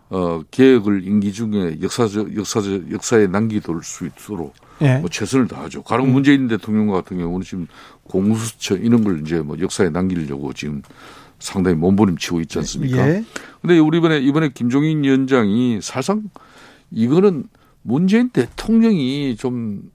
[0.08, 4.98] 어 개혁을 임기 중에 역사적 역사적 역사에 남기둘 수 있도록 예.
[4.98, 5.82] 뭐 최선을 다하죠.
[5.82, 6.12] 가령 음.
[6.12, 7.66] 문재인 대통령 같은 경우는 지금
[8.04, 10.82] 공수처 이런 걸 이제 뭐 역사에 남기려고 지금
[11.38, 13.08] 상당히 몸부림치고 있지 않습니까?
[13.08, 13.24] 예.
[13.60, 16.22] 근데 우리 이번에 이번에 김종인 위원장이 사실상
[16.90, 17.44] 이거는
[17.82, 19.90] 문재인 대통령이 좀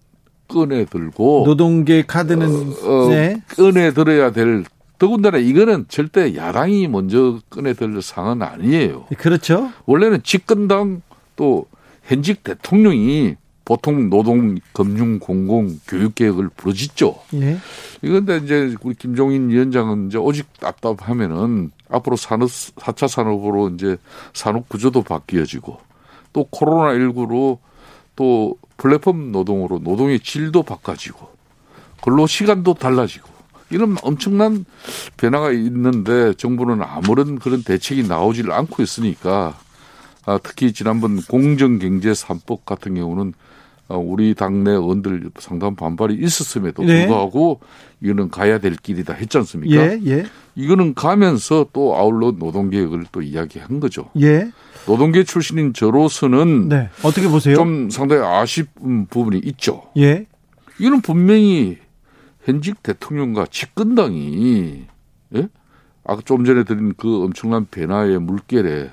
[0.47, 3.41] 꺼내 들고 노동계 카드는 어, 어, 네.
[3.55, 4.65] 꺼내 들어야 될
[5.01, 9.07] 더군다나 이거는 절대 야당이 먼저 꺼내들 상은 아니에요.
[9.17, 9.71] 그렇죠.
[9.87, 11.01] 원래는 집권당
[11.35, 11.65] 또
[12.03, 13.35] 현직 대통령이
[13.65, 17.15] 보통 노동, 금융, 공공, 교육 개혁을 부르짖죠.
[17.33, 17.57] 예.
[18.03, 23.97] 이건데 이제 우리 김종인 위원장은 이제 오직 답답하면은 앞으로 산업, 4차 산업으로 이제
[24.33, 25.79] 산업 구조도 바뀌어지고
[26.31, 27.57] 또 코로나 19로
[28.15, 31.27] 또 플랫폼 노동으로 노동의 질도 바꿔지고
[32.03, 33.30] 근로 시간도 달라지고
[33.71, 34.65] 이런 엄청난
[35.17, 39.57] 변화가 있는데 정부는 아무런 그런 대책이 나오질 않고 있으니까
[40.25, 43.33] 아, 특히 지난번 공정경제 3법 같은 경우는
[43.91, 47.05] 어, 우리 당내 의원들 상당한 반발이 있었음에도 네.
[47.05, 47.59] 불구하고
[47.99, 48.07] 네.
[48.07, 49.75] 이거는 가야 될 길이다 했지 않습니까?
[49.75, 50.25] 예, 예.
[50.55, 54.09] 이거는 가면서 또 아울러 노동개혁을 또 이야기한 거죠.
[54.21, 54.49] 예.
[54.87, 56.89] 노동계 출신인 저로서는 네.
[57.03, 57.55] 어떻게 보세요?
[57.55, 59.83] 좀 상당히 아쉬운 부분이 있죠.
[59.97, 60.25] 예.
[60.79, 61.77] 이는 분명히
[62.43, 64.85] 현직 대통령과 집권당이
[65.35, 65.49] 예?
[66.03, 68.91] 아까 좀 전에 드린 그 엄청난 변화의 물결에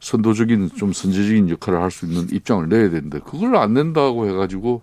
[0.00, 4.82] 선도적인 좀 선제적인 역할을 할 수 있는 입장을 내야 되는데 그걸 안 낸다고 해가지고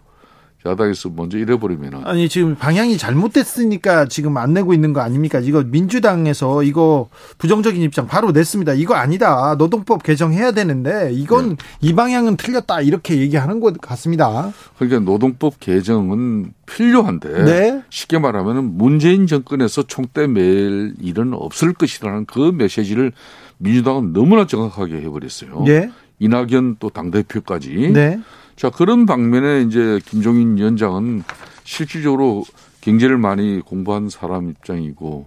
[0.65, 5.39] 야당에서 먼저 이래버리면 아니 지금 방향이 잘못됐으니까 지금 안 내고 있는 거 아닙니까?
[5.39, 8.73] 이거 민주당에서 이거 부정적인 입장 바로 냈습니다.
[8.73, 9.55] 이거 아니다.
[9.57, 11.55] 노동법 개정해야 되는데 이건 네.
[11.81, 14.51] 이 방향은 틀렸다 이렇게 얘기하는 것 같습니다.
[14.77, 17.83] 그러니까 노동법 개정은 필요한데 네.
[17.89, 23.11] 쉽게 말하면 문재인 정권에서 총대 맬 일은 없을 것이라는 그 메시지를
[23.57, 25.63] 민주당은 너무나 정확하게 해버렸어요.
[25.65, 25.89] 네.
[26.19, 27.91] 이낙연 또 당 대표까지.
[27.93, 28.19] 네.
[28.55, 31.23] 자, 그런 방면에 이제 김종인 위원장은
[31.63, 32.43] 실질적으로
[32.81, 35.25] 경제를 많이 공부한 사람 입장이고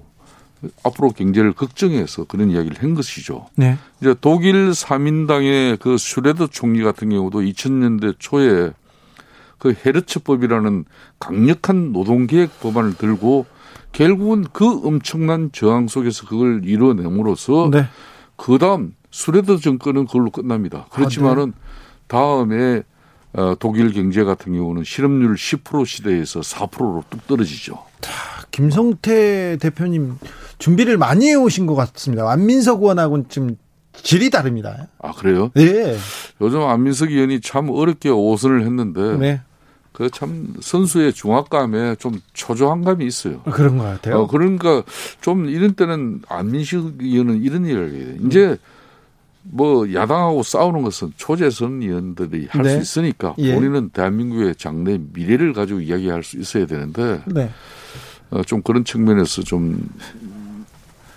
[0.83, 3.47] 앞으로 경제를 걱정해서 그런 이야기를 한 것이죠.
[3.57, 3.77] 네.
[4.01, 8.73] 이제 독일 3인당의 그 슈레더 총리 같은 경우도 2000년대 초에
[9.59, 10.85] 그 헤르츠법이라는
[11.19, 13.47] 강력한 노동계획 법안을 들고
[13.93, 17.87] 결국은 그 엄청난 저항 속에서 그걸 이뤄냄으로써 네.
[18.37, 20.87] 그 다음 스레더 정권은 그걸로 끝납니다.
[20.91, 21.53] 그렇지만은 아, 네.
[22.09, 22.83] 다음에
[23.35, 27.79] 어, 독일 경제 같은 경우는 실업률 10% 시대에서 4%로 뚝 떨어지죠.
[28.53, 30.18] 김성태 대표님
[30.59, 32.31] 준비를 많이 해오신 것 같습니다.
[32.31, 33.57] 안민석 의원하고는 좀
[33.92, 34.88] 질이 다릅니다.
[35.01, 35.51] 아 그래요?
[35.55, 35.97] 네.
[36.40, 39.40] 요즘 안민석 의원이 참 어렵게 오선을 했는데 네.
[39.92, 43.42] 그참 선수의 중압감에 좀 초조한 감이 있어요.
[43.44, 44.20] 아, 그런 것 같아요.
[44.20, 44.83] 어, 그러니까
[45.20, 48.14] 좀 이런 때는 안민식 의원은 이런 얘기를 해요.
[48.27, 48.57] 이제 음.
[49.45, 52.81] 뭐 야당하고 싸우는 것은 초재선 의원들이 할수 네.
[52.81, 53.55] 있으니까 예.
[53.55, 57.51] 본인은 대한민국의 장래 미래를 가지고 이야기할 수 있어야 되는데 네.
[58.31, 59.89] 어, 좀 그런 측면에서 좀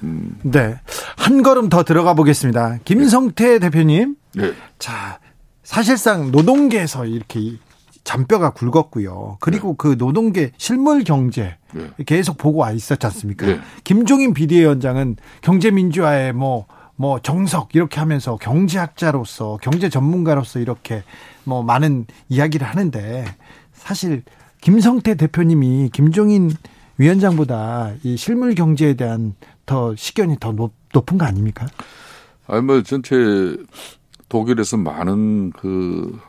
[0.03, 0.37] 음.
[0.43, 0.79] 네.
[1.15, 2.79] 한 걸음 더 들어가 보겠습니다.
[2.85, 3.59] 김성태 네.
[3.59, 4.15] 대표님.
[4.35, 4.53] 네.
[4.77, 5.19] 자,
[5.63, 7.57] 사실상 노동계에서 이렇게
[8.03, 9.37] 잔뼈가 굵었고요.
[9.41, 9.75] 그리고 네.
[9.77, 11.89] 그 노동계 실물 경제 네.
[12.05, 13.45] 계속 보고 와 있었지 않습니까?
[13.47, 13.59] 네.
[13.83, 21.03] 김종인 비대위원장은 경제민주화의 뭐, 뭐 정석 이렇게 하면서 경제학자로서 경제 전문가로서 이렇게
[21.43, 23.25] 뭐 많은 이야기를 하는데
[23.71, 24.23] 사실
[24.61, 26.51] 김성태 대표님이 김종인
[26.97, 29.35] 위원장보다 이 실물 경제에 대한
[29.67, 31.67] 더 시견이 더 높, 높은 거 아닙니까?
[32.47, 33.15] 아니 뭐 전체
[34.27, 36.19] 독일에서 많은 그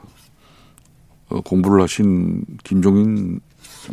[1.31, 3.41] 어, 공부를 하신 김종인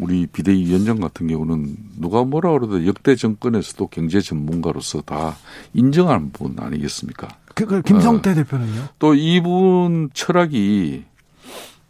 [0.01, 5.35] 우리 비대위원장 같은 경우는 누가 뭐라 그래도 역대 정권에서도 경제 전문가로서 다
[5.73, 7.27] 인정하는 분 아니겠습니까?
[7.53, 8.81] 그, 그 김성태 어, 대표는요?
[8.99, 11.03] 또 이분 철학이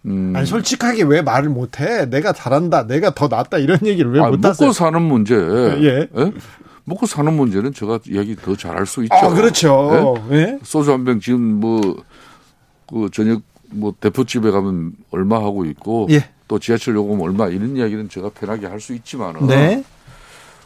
[0.06, 0.34] 음.
[0.36, 2.06] 아니 솔직하게 왜 말을 못해?
[2.10, 4.68] 내가 잘한다, 내가 더 낫다 이런 얘기를 왜 못하세요?
[4.68, 6.08] 먹고 사는 문제, 예.
[6.16, 6.32] 예?
[6.84, 9.16] 먹고 사는 문제는 제가 이야기 더 잘할 수 있죠.
[9.16, 10.16] 아 그렇죠.
[10.30, 10.36] 예?
[10.36, 10.60] 예?
[10.62, 11.82] 소주 한 병 지금 뭐
[12.88, 13.42] 그 저녁
[13.72, 16.30] 뭐 대표집에 가면 얼마 하고 있고 예.
[16.48, 19.84] 또 지하철 요금 얼마 이런 이야기는 제가 편하게 할 수 있지만은 네.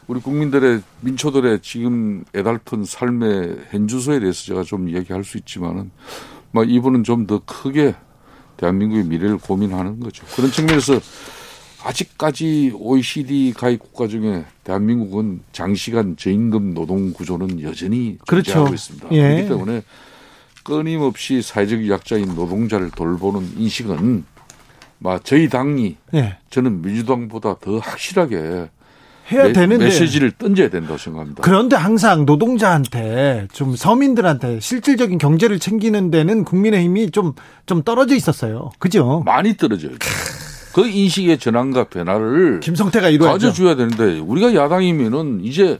[0.07, 5.91] 우리 국민들의 민초들의 지금 애달픈 삶의 현주소에 대해서 제가 좀 이야기할 수 있지만은
[6.51, 7.95] 뭐 이분은 좀 더 크게
[8.57, 10.25] 대한민국의 미래를 고민하는 거죠.
[10.35, 10.99] 그런 측면에서
[11.83, 18.51] 아직까지 OECD 가입 국가 중에 대한민국은 장시간 저임금 노동 구조는 여전히 그렇죠.
[18.51, 19.07] 존재하고 있습니다.
[19.11, 19.21] 예.
[19.21, 19.81] 그렇기 때문에
[20.63, 24.25] 끊임없이 사회적 약자인 노동자를 돌보는 인식은
[24.99, 26.37] 막 저희 당이 네.
[26.49, 28.67] 저는 민주당보다 더 확실하게
[29.31, 31.41] 해야 메, 되는데 메시지를 던져야 된다고 생각합니다.
[31.43, 37.33] 그런데 항상 노동자한테 좀 서민들한테 실질적인 경제를 챙기는 데는 국민의힘이 좀
[37.65, 38.71] 좀 떨어져 있었어요.
[38.79, 39.21] 그죠?
[39.25, 39.91] 많이 떨어져요.
[40.73, 43.47] 그 인식의 전환과 변화를 김성태가 이루어야죠.
[43.47, 45.79] 가져줘야 되는데 우리가 야당이면은 이제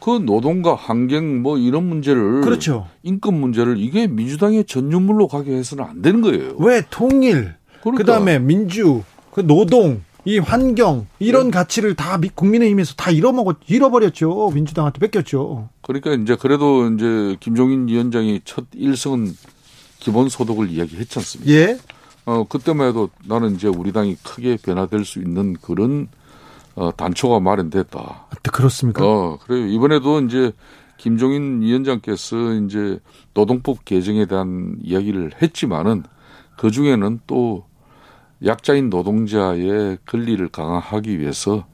[0.00, 2.86] 그 노동과 환경 뭐 이런 문제를 그렇죠.
[3.02, 6.56] 인권 문제를 이게 민주당의 전유물로 가게 해서는 안 되는 거예요.
[6.58, 8.02] 왜 통일 그러니까.
[8.04, 11.50] 그다음에 민주 그 노동 이 환경 이런 네.
[11.50, 15.68] 가치를 다 국민의힘에서 다 잃어먹었 잃어버렸죠 민주당한테 뺏겼죠.
[15.82, 19.34] 그러니까 이제 그래도 이제 김종인 위원장이 첫 일성은
[20.00, 21.52] 기본 소득을 이야기했지 않습니까?
[21.52, 21.78] 예.
[22.24, 26.08] 어 그때만 해도 나는 이제 우리 당이 크게 변화될 수 있는 그런
[26.74, 27.98] 어, 단초가 마련됐다.
[28.00, 29.04] 아, 그렇습니까?
[29.04, 29.66] 어 그래요.
[29.66, 30.52] 이번에도 이제
[30.96, 32.98] 김종인 위원장께서 이제
[33.34, 36.04] 노동법 개정에 대한 이야기를 했지만은
[36.56, 37.66] 그 중에는 또
[38.44, 41.66] 약자인 노동자의 권리를 강화하기 위해서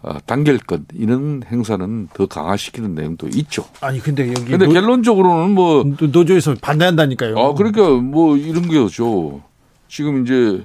[0.00, 3.64] 어, 단결권 이런 행사는 더 강화시키는 내용도 있죠.
[3.80, 7.38] 아니 근데 여기 근데 노, 결론적으로는 뭐 노조에서 반대한다니까요.
[7.38, 9.42] 아 그러니까 뭐 이런 거죠.
[9.88, 10.64] 지금 이제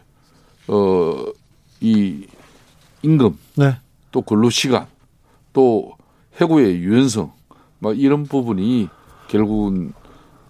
[0.68, 1.26] 어
[1.84, 2.26] 이
[3.02, 3.76] 임금, 네.
[4.14, 4.88] 또 근로 시간,
[5.52, 5.92] 또
[6.40, 7.34] 해고의 유연성,
[7.80, 8.88] 막 이런 부분이
[9.28, 9.92] 결국은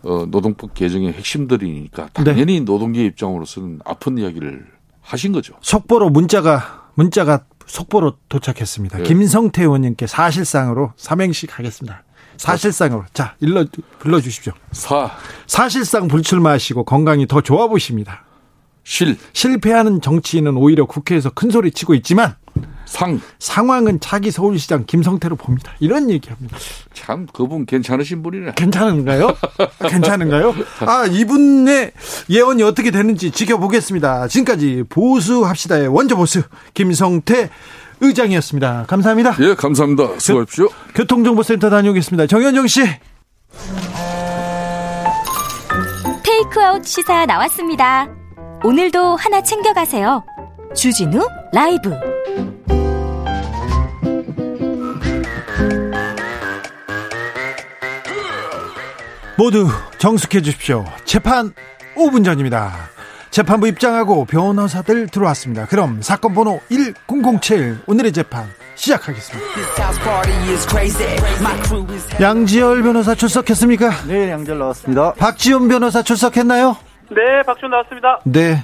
[0.04, 2.60] 어, 노동법 개정의 핵심들이니까 당연히 네.
[2.60, 4.68] 노동계 입장으로서는 아픈 이야기를
[5.02, 5.54] 하신 거죠.
[5.62, 9.00] 속보로 문자가 문자가 속보로 도착했습니다.
[9.00, 9.04] 네.
[9.04, 12.04] 김성태 의원님께 사실상으로 삼행시 가겠습니다.
[12.38, 13.66] 사실상으로 자 일러
[14.00, 14.54] 불러 주십시오.
[14.72, 15.12] 사
[15.48, 18.26] 사실상 불출마하시고 건강이 더 좋아 보십니다.
[18.84, 22.36] 실 실패하는 정치인은 오히려 국회에서 큰 소리 치고 있지만
[22.86, 25.74] 상 상황은 차기 서울시장 김성태로 봅니다.
[25.80, 26.58] 이런 얘기합니다.
[26.94, 28.54] 참 그분 괜찮으신 분이네.
[28.56, 29.36] 괜찮은가요?
[29.90, 30.54] 괜찮은가요?
[30.82, 31.92] 아 이분의
[32.30, 34.28] 예언이 어떻게 되는지 지켜보겠습니다.
[34.28, 36.42] 지금까지 보수합시다의 원조 보수
[36.74, 37.50] 김성태
[38.02, 38.86] 의장이었습니다.
[38.88, 39.36] 감사합니다.
[39.40, 40.20] 예, 감사합니다.
[40.20, 40.68] 수고하십시오.
[40.94, 42.28] 교 통정보센터 다녀오겠습니다.
[42.28, 42.82] 정현정 씨.
[46.24, 48.08] 테이크아웃 시사 나왔습니다.
[48.64, 50.24] 오늘도 하나 챙겨가세요.
[50.76, 52.13] 주진우 라이브.
[59.38, 59.68] 모두
[59.98, 60.86] 정숙해 주십시오.
[61.06, 61.54] 재판
[61.96, 62.72] 5분 전입니다.
[63.32, 65.66] 재판부 입장하고 변호사들 들어왔습니다.
[65.66, 69.48] 그럼 사건 번호 1007 오늘의 재판 시작하겠습니다.
[72.22, 74.06] 양지열 변호사 출석했습니까?
[74.08, 75.14] 네, 양지열 나왔습니다.
[75.14, 76.78] 박지훈 변호사 출석했나요?
[77.10, 78.20] 네, 박지훈 나왔습니다.
[78.26, 78.64] 네.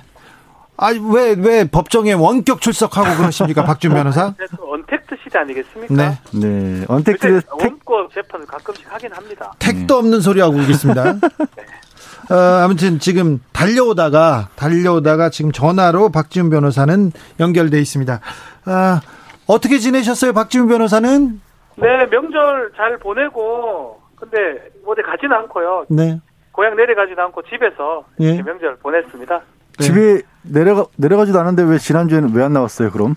[0.82, 4.34] 아, 왜, 왜 법정에 원격 출석하고 그러십니까, 박준 변호사?
[4.62, 5.94] 언택트 시대 아니겠습니까?
[5.94, 6.18] 네.
[6.32, 6.86] 네.
[6.88, 7.42] 언택트.
[7.52, 9.52] 원고 재판을 가끔씩 하긴 합니다.
[9.60, 11.04] 택도 없는 소리 하고 있습니다.
[11.14, 11.20] 네.
[12.34, 17.12] 어, 아무튼 지금 달려오다가, 달려오다가 지금 전화로 박지훈 변호사는
[17.42, 18.22] 연결돼 있습니다.
[18.66, 19.02] 아,
[19.48, 21.42] 어떻게 지내셨어요, 박지훈 변호사는?
[21.76, 24.38] 네, 명절 잘 보내고, 근데
[24.86, 25.88] 어디 가지는 않고요.
[25.90, 26.22] 네.
[26.54, 28.42] 고향 내려가지도 않고 집에서 예.
[28.42, 29.42] 명절 보냈습니다.
[29.80, 29.86] 네.
[29.86, 32.92] 집에 내려가 내려가지도 않은데 왜 지난주에는 왜 안 나왔어요?
[32.92, 33.16] 그럼?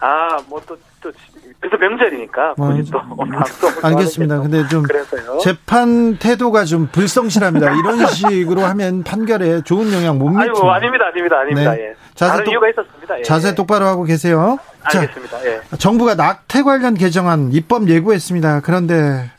[0.00, 1.12] 아, 뭐또또
[1.60, 3.00] 그래서 명절이니까 뭐, 또
[3.88, 4.38] 알겠습니다.
[4.40, 5.38] 근데 좀 그래서요.
[5.38, 7.70] 재판 태도가 좀 불성실합니다.
[7.76, 10.60] 이런 식으로 하면 판결에 좋은 영향 못 미칩니다.
[10.62, 11.72] 아유, 아닙니다, 아닙니다, 아닙니다.
[11.72, 11.80] 네.
[11.80, 11.94] 예.
[12.14, 13.18] 자세 똑, 이유가 있었습니다.
[13.18, 13.22] 예.
[13.22, 14.58] 자세 똑바로 하고 계세요.
[14.82, 15.38] 알겠습니다.
[15.40, 15.60] 자, 예.
[15.78, 18.60] 정부가 낙태 관련 개정안 입법 예고했습니다.
[18.60, 19.30] 그런데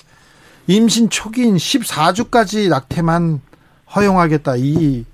[0.68, 3.40] 임신 초기인 14주까지 낙태만
[3.96, 4.54] 허용하겠다.
[4.58, 5.06] 이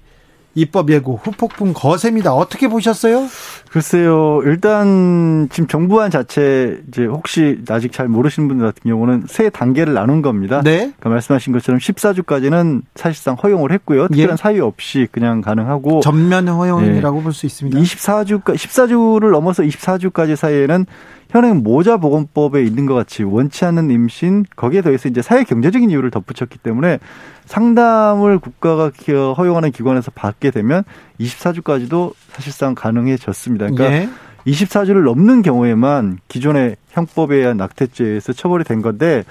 [0.54, 2.34] 입법 예고 후폭풍 거셉니다.
[2.34, 3.28] 어떻게 보셨어요?
[3.70, 4.42] 글쎄요.
[4.44, 10.22] 일단 지금 정부안 자체 이제 혹시 아직 잘 모르시는 분들 같은 경우는 세 단계를 나눈
[10.22, 10.62] 겁니다.
[10.62, 10.78] 네.
[10.78, 14.08] 그러니까 말씀하신 것처럼 14주까지는 사실상 허용을 했고요.
[14.10, 14.36] 특별한 예.
[14.36, 17.24] 사유 없이 그냥 가능하고 전면 허용이라고 예.
[17.24, 17.80] 볼수 있습니다.
[17.80, 20.86] 24주 14주를 넘어서 24주까지 사이에는
[21.32, 26.12] 현행 모자 보건법에 있는 것 같이 원치 않는 임신 거기에 더해서 이제 사회 경제적인 이유를
[26.12, 27.00] 덧붙였기 때문에
[27.46, 28.92] 상담을 국가가
[29.38, 30.84] 허용하는 기관에서 받게 되면
[31.22, 33.70] 24주까지도 사실상 가능해졌습니다.
[33.70, 34.10] 그러니까 네.
[34.46, 39.24] 24주를 넘는 경우에만 기존의 형법에 의한 낙태죄에서 처벌이 된 건데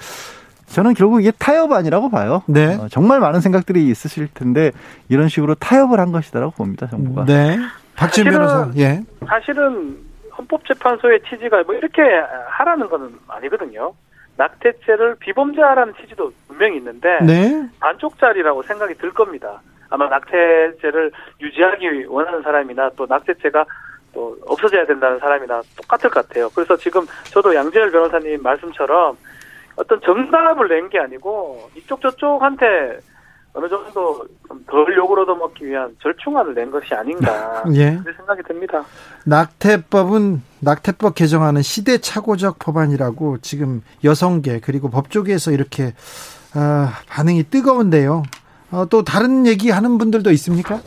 [0.65, 2.41] 저는 결국 이게 타협안이라고 봐요.
[2.47, 2.75] 네.
[2.75, 4.71] 어, 정말 많은 생각들이 있으실 텐데
[5.07, 6.87] 이런 식으로 타협을 한 것이다라고 봅니다.
[6.87, 7.25] 정부가.
[7.25, 7.59] 네.
[7.95, 8.71] 박진 변호사.
[8.77, 9.03] 예.
[9.27, 10.10] 사실은
[10.41, 13.93] 헌법재판소의 취지가 뭐 이렇게 하라는 건 아니거든요.
[14.37, 17.67] 낙태죄를 비범죄하라는 취지도 분명히 있는데 네.
[17.79, 19.61] 반쪽짜리라고 생각이 들 겁니다.
[19.89, 23.65] 아마 낙태죄를 유지하기 원하는 사람이나 또 낙태죄가
[24.13, 26.49] 또 없어져야 된다는 사람이나 똑같을 것 같아요.
[26.55, 29.17] 그래서 지금 저도 양재열 변호사님 말씀처럼
[29.75, 32.99] 어떤 정답을 낸 게 아니고 이쪽 저쪽한테
[33.53, 34.25] 어느 정도
[34.67, 37.97] 덜 욕을 얻어먹기 위한 절충안을 낸 것이 아닌가 예.
[37.97, 38.83] 그런 생각이 듭니다.
[39.25, 45.93] 낙태법은 낙태법 개정하는 시대착오적 법안이라고 지금 여성계 그리고 법조계에서 이렇게
[46.55, 48.23] 어, 반응이 뜨거운데요.
[48.71, 50.79] 어, 또 다른 얘기 하는 분들도 있습니까?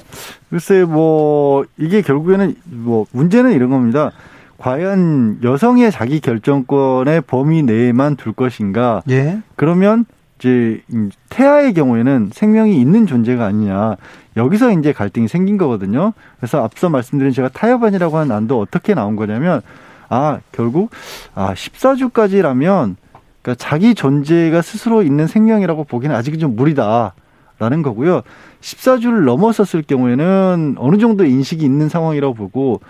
[0.48, 4.10] 글쎄 뭐 이게 결국에는 뭐 문제는 이런 겁니다.
[4.56, 9.02] 과연 여성의 자기 결정권의 범위 내에만 둘 것인가?
[9.10, 9.42] 예.
[9.56, 10.06] 그러면
[10.44, 10.82] 이제
[11.30, 13.96] 태아의 경우에는 생명이 있는 존재가 아니냐.
[14.36, 16.12] 여기서 이제 갈등이 생긴 거거든요.
[16.36, 19.62] 그래서 앞서 말씀드린 제가 타협안이라고 하는 안도 어떻게 나온 거냐면
[20.10, 20.90] 아, 결국
[21.34, 22.96] 아, 14주까지라면
[23.40, 27.14] 그러니까 자기 존재가 스스로 있는 생명이라고 보기는 아직은 좀 무리다
[27.58, 28.20] 라는 거고요.
[28.60, 32.80] 14주를 넘어섰을 경우에는 어느 정도 인식이 있는 상황이라고 보고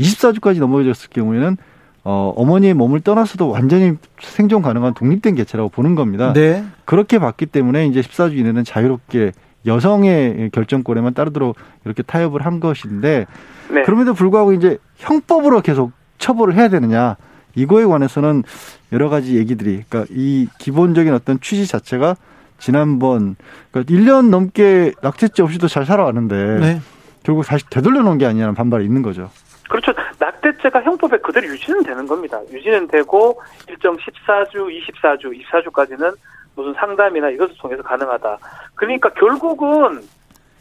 [0.00, 1.58] 24주까지 넘어졌을 경우에는
[2.04, 6.34] 어, 어머니의 몸을 떠나서도 완전히 생존 가능한 독립된 개체라고 보는 겁니다.
[6.34, 6.64] 네.
[6.84, 9.32] 그렇게 봤기 때문에 이제 14주 이내는 자유롭게
[9.66, 13.26] 여성의 결정권에만 따르도록 이렇게 타협을 한 것인데
[13.70, 13.82] 네.
[13.82, 17.16] 그럼에도 불구하고 이제 형법으로 계속 처벌을 해야 되느냐
[17.54, 18.42] 이거에 관해서는
[18.92, 22.16] 여러 가지 얘기들이 그러니까 이 기본적인 어떤 취지 자체가
[22.58, 23.36] 지난번
[23.70, 26.80] 그러니까 1년 넘게 낙태죄 없이도 잘 살아왔는데 네.
[27.22, 29.30] 결국 다시 되돌려 놓은 게 아니냐는 반발이 있는 거죠.
[29.68, 29.92] 그렇죠.
[30.18, 32.40] 낙태죄가 형법에 그대로 유지는 되는 겁니다.
[32.50, 36.14] 유지는 되고 일정 14주, 24주, 24주까지는
[36.54, 38.38] 무슨 상담이나 이것을 통해서 가능하다.
[38.74, 40.02] 그러니까 결국은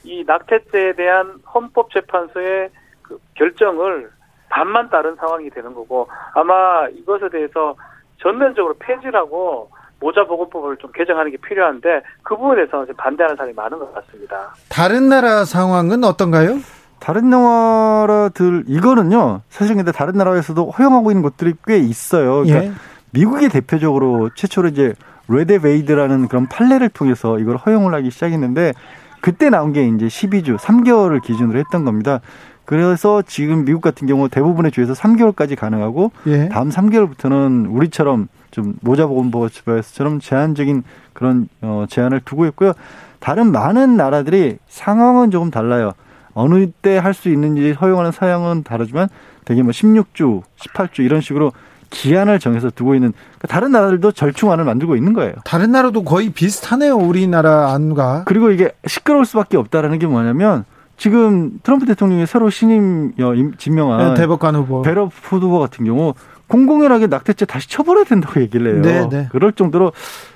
[0.04, 2.70] 이 낙태죄에 대한 헌법재판소의
[3.01, 4.10] 그 결정을
[4.49, 7.76] 반만 따른 상황이 되는 거고 아마 이것에 대해서
[8.22, 14.54] 전면적으로 폐지라고 모자보건법을 좀 개정하는 게 필요한데 그 부분에서 반대하는 사람이 많은 것 같습니다.
[14.70, 16.58] 다른 나라 상황은 어떤가요?
[17.04, 22.43] 다른 나라들 이거는요 사실 근데 다른 나라에서도 허용하고 있는 것들이 꽤 있어요.
[22.45, 22.72] 그러니까 예.
[23.12, 24.93] 미국이 대표적으로 최초로 이제
[25.28, 28.72] 로 대 웨이드라는 그런 판례를 통해서 이걸 허용을 하기 시작했는데
[29.20, 32.22] 그때 나온 게 이제 12주 3개월을 기준으로 했던 겁니다.
[32.64, 36.47] 그래서 지금 미국 같은 경우 대부분의 주에서 3개월까지 가능하고 예.
[36.47, 42.72] 다음 3개월부터는 우리처럼 좀 모자보건법처럼 제한적인 그런 어 제한을 두고 있고요.
[43.20, 45.91] 다른 많은 나라들이 상황은 조금 달라요.
[46.34, 49.07] 어느 때 할 수 있는지 허용하는 사양은 다르지만
[49.45, 51.51] 대개 뭐 16주, 18주 이런 식으로
[51.89, 55.34] 기한을 정해서 두고 있는 그러니까 다른 나라들도 절충안을 만들고 있는 거예요.
[55.45, 56.95] 다른 나라도 거의 비슷하네요.
[56.95, 58.23] 우리나라 안과.
[58.25, 60.65] 그리고 이게 시끄러울 수밖에 없다라는 게 뭐냐면
[60.97, 66.13] 지금 트럼프 대통령이 새로 신임 어, 지명한 네, 대법관 후보 배럿 후보 같은 경우
[66.47, 68.81] 공공연하게 낙태죄 다시 처벌해야 된다고 얘기를 해요.
[68.81, 69.27] 네, 네.
[69.31, 69.91] 그럴 정도로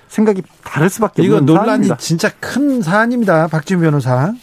[0.10, 1.98] 생각이 다를 수밖에 없는 이거 논란이 사안입니다.
[1.98, 3.48] 진짜 큰 사안입니다.
[3.48, 4.34] 박지훈 변호사.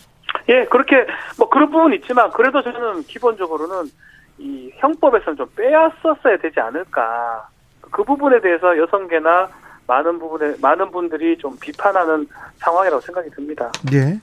[0.49, 1.07] 예, 그렇게
[1.39, 3.91] 뭐 그런 부분 있지만 그래도 저는 기본적으로는
[4.39, 7.49] 이 형법에서는 좀 빼앗았어야 되지 않을까.
[7.81, 9.49] 그 부분에 대해서 여성계나
[9.87, 12.27] 많은 부분에 많은 분들이 좀 비판하는
[12.57, 13.71] 상황이라고 생각이 듭니다.
[13.91, 14.21] 네.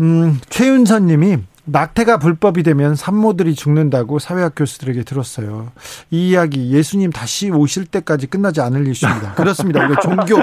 [0.00, 1.38] 음, 최윤선 님이
[1.70, 5.72] 낙태가 불법이 되면 산모들이 죽는다고 사회학 교수들에게 들었어요.
[6.10, 9.34] 이 이야기 예수님 다시 오실 때까지 끝나지 않을 이슈입니다.
[9.36, 9.88] 그렇습니다.
[10.00, 10.36] 종교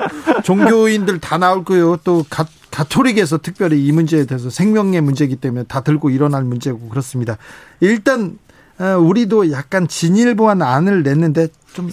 [0.44, 1.98] 종교인들 다 나올 거예요.
[2.04, 7.38] 또 가, 가톨릭에서 특별히 이 문제에 대해서 생명의 문제이기 때문에 다 들고 일어날 문제고 그렇습니다.
[7.80, 8.38] 일단
[8.80, 11.92] 어, 우리도 약간 진일보한 안을 냈는데 좀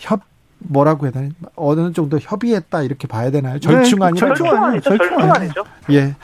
[0.00, 0.20] 협
[0.58, 3.58] 뭐라고 해야 되나 어느 정도 협의했다 이렇게 봐야 되나요?
[3.60, 4.26] 절충 아니죠?
[4.26, 4.96] 네, 절충 아니죠.
[4.96, 5.64] 절충 아니죠.
[5.90, 6.16] 예.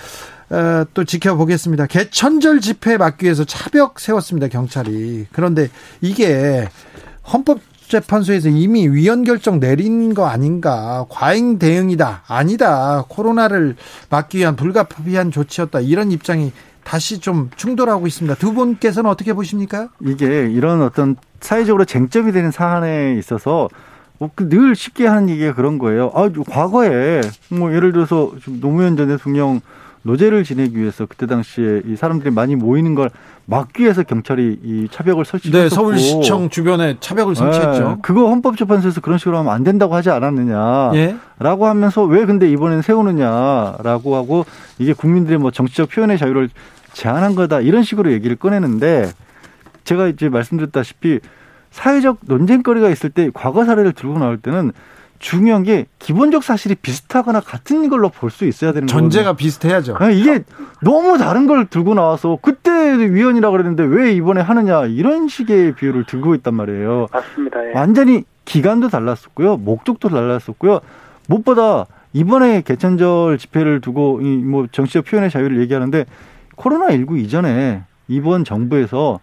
[0.52, 1.86] 어, 또 지켜보겠습니다.
[1.86, 4.48] 개천절 집회 막기 위해서 차벽 세웠습니다.
[4.48, 5.26] 경찰이.
[5.32, 5.68] 그런데
[6.02, 6.68] 이게
[7.32, 11.06] 헌법 재판소에서 이미 위헌 결정 내린 거 아닌가.
[11.08, 12.24] 과잉 대응이다.
[12.26, 13.04] 아니다.
[13.08, 13.76] 코로나를
[14.10, 15.80] 막기 위한 불가피한 조치였다.
[15.80, 16.52] 이런 입장이
[16.84, 18.34] 다시 좀 충돌하고 있습니다.
[18.34, 19.88] 두 분께서는 어떻게 보십니까?
[20.00, 23.68] 이게 이런 어떤 사회적으로 쟁점이 되는 사안에 있어서
[24.18, 26.12] 뭐그늘 쉽게 하는 얘기가 그런 거예요.
[26.14, 29.60] 아, 과거에 뭐 예를 들어서 노무현 전 대통령
[30.02, 33.10] 노제를 지내기 위해서 그때 당시에 이 사람들이 많이 모이는 걸
[33.46, 37.88] 막기 위해서 경찰이 이 차벽을 설치했고 네, 서울시청 주변에 차벽을 설치했죠.
[37.88, 41.16] 네, 그거 헌법재판소에서 그런 식으로 하면 안 된다고 하지 않았느냐라고 예?
[41.40, 44.44] 하면서 왜 근데 이번엔 세우느냐라고 하고
[44.78, 46.48] 이게 국민들의 뭐 정치적 표현의 자유를
[46.92, 49.10] 제한한 거다 이런 식으로 얘기를 꺼내는데
[49.84, 51.20] 제가 이제 말씀드렸다시피
[51.70, 54.72] 사회적 논쟁거리가 있을 때 과거 사례를 들고 나올 때는
[55.22, 59.00] 중요한 게 기본적 사실이 비슷하거나 같은 걸로 볼 수 있어야 되는 거예요.
[59.00, 59.96] 전제가 비슷해야죠.
[60.12, 60.42] 이게
[60.82, 66.34] 너무 다른 걸 들고 나와서 그때 위헌이라고 그랬는데 왜 이번에 하느냐 이런 식의 비율을 들고
[66.36, 67.06] 있단 말이에요.
[67.12, 67.68] 맞습니다.
[67.68, 67.72] 예.
[67.74, 70.80] 완전히 기간도 달랐었고요, 목적도 달랐었고요.
[71.28, 76.04] 무엇보다 이번에 개천절 집회를 두고 이뭐 정치적 표현의 자유를 얘기하는데
[76.56, 79.20] 코로나 19 이전에 이번 정부에서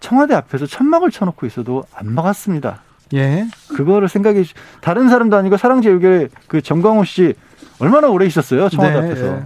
[0.00, 2.80] 청와대 앞에서 천막을 쳐놓고 있어도 안 막았습니다.
[3.14, 3.46] 예.
[3.76, 7.34] 그거를 생각해 주 다른 사람도 아니고 사랑제일교회 그 정광호 씨
[7.80, 9.26] 얼마나 오래 있었어요 청와대 네, 앞에서.
[9.26, 9.42] 예.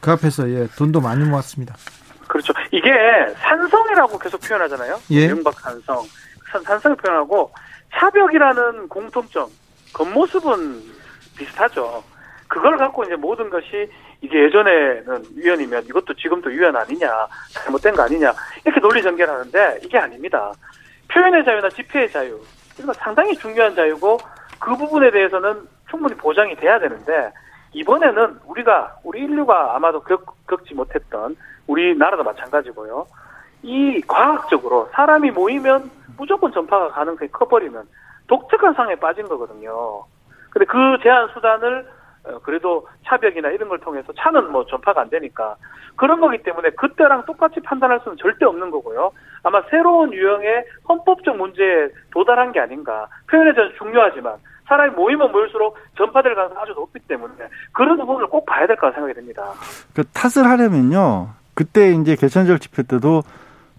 [0.00, 1.74] 그 앞에서 예 돈도 많이 모았습니다.
[2.28, 2.52] 그렇죠.
[2.70, 2.90] 이게
[3.36, 4.98] 산성이라고 계속 표현하잖아요.
[5.10, 5.28] 예.
[5.28, 6.04] 명박 산성.
[6.50, 7.50] 산, 산성을 표현하고
[7.94, 9.48] 차벽이라는 공통점,
[9.92, 10.82] 겉모습은
[11.36, 12.02] 비슷하죠.
[12.48, 13.88] 그걸 갖고 이제 모든 것이
[14.20, 17.10] 이게 예전에는 위헌이면 이것도 지금도 위헌 아니냐,
[17.50, 18.32] 잘못된 거 아니냐,
[18.64, 20.52] 이렇게 논리 전개하는데 이게 아닙니다.
[21.08, 22.38] 표현의 자유나 집회의 자유,
[22.82, 24.18] 그러니까 상당히 중요한 자유고
[24.58, 27.32] 그 부분에 대해서는 충분히 보장이 돼야 되는데
[27.72, 33.06] 이번에는 우리가 우리 인류가 아마도 겪, 겪지 못했던 우리나라도 마찬가지고요.
[33.62, 37.86] 이 과학적으로 사람이 모이면 무조건 전파가 가능성이 커버리면
[38.26, 40.04] 독특한 상황에 빠진 거거든요.
[40.50, 41.86] 근데 그 제한 수단을
[42.24, 45.56] 어, 그래도 차벽이나 이런 걸 통해서 차는 뭐 전파가 안 되니까
[45.96, 49.12] 그런 거기 때문에 그때랑 똑같이 판단할 수는 절대 없는 거고요.
[49.42, 53.06] 아마 새로운 유형의 헌법적 문제에 도달한 게 아닌가.
[53.30, 54.34] 표현에 저는 중요하지만
[54.68, 57.34] 사람이 모이면 모일수록 전파될 가능성이 아주 높기 때문에
[57.72, 59.42] 그런 부분을 꼭 봐야 될 거라 생각이 듭니다.
[59.94, 61.30] 그 탓을 하려면요.
[61.54, 63.22] 그때 이제 개천절 집회 때도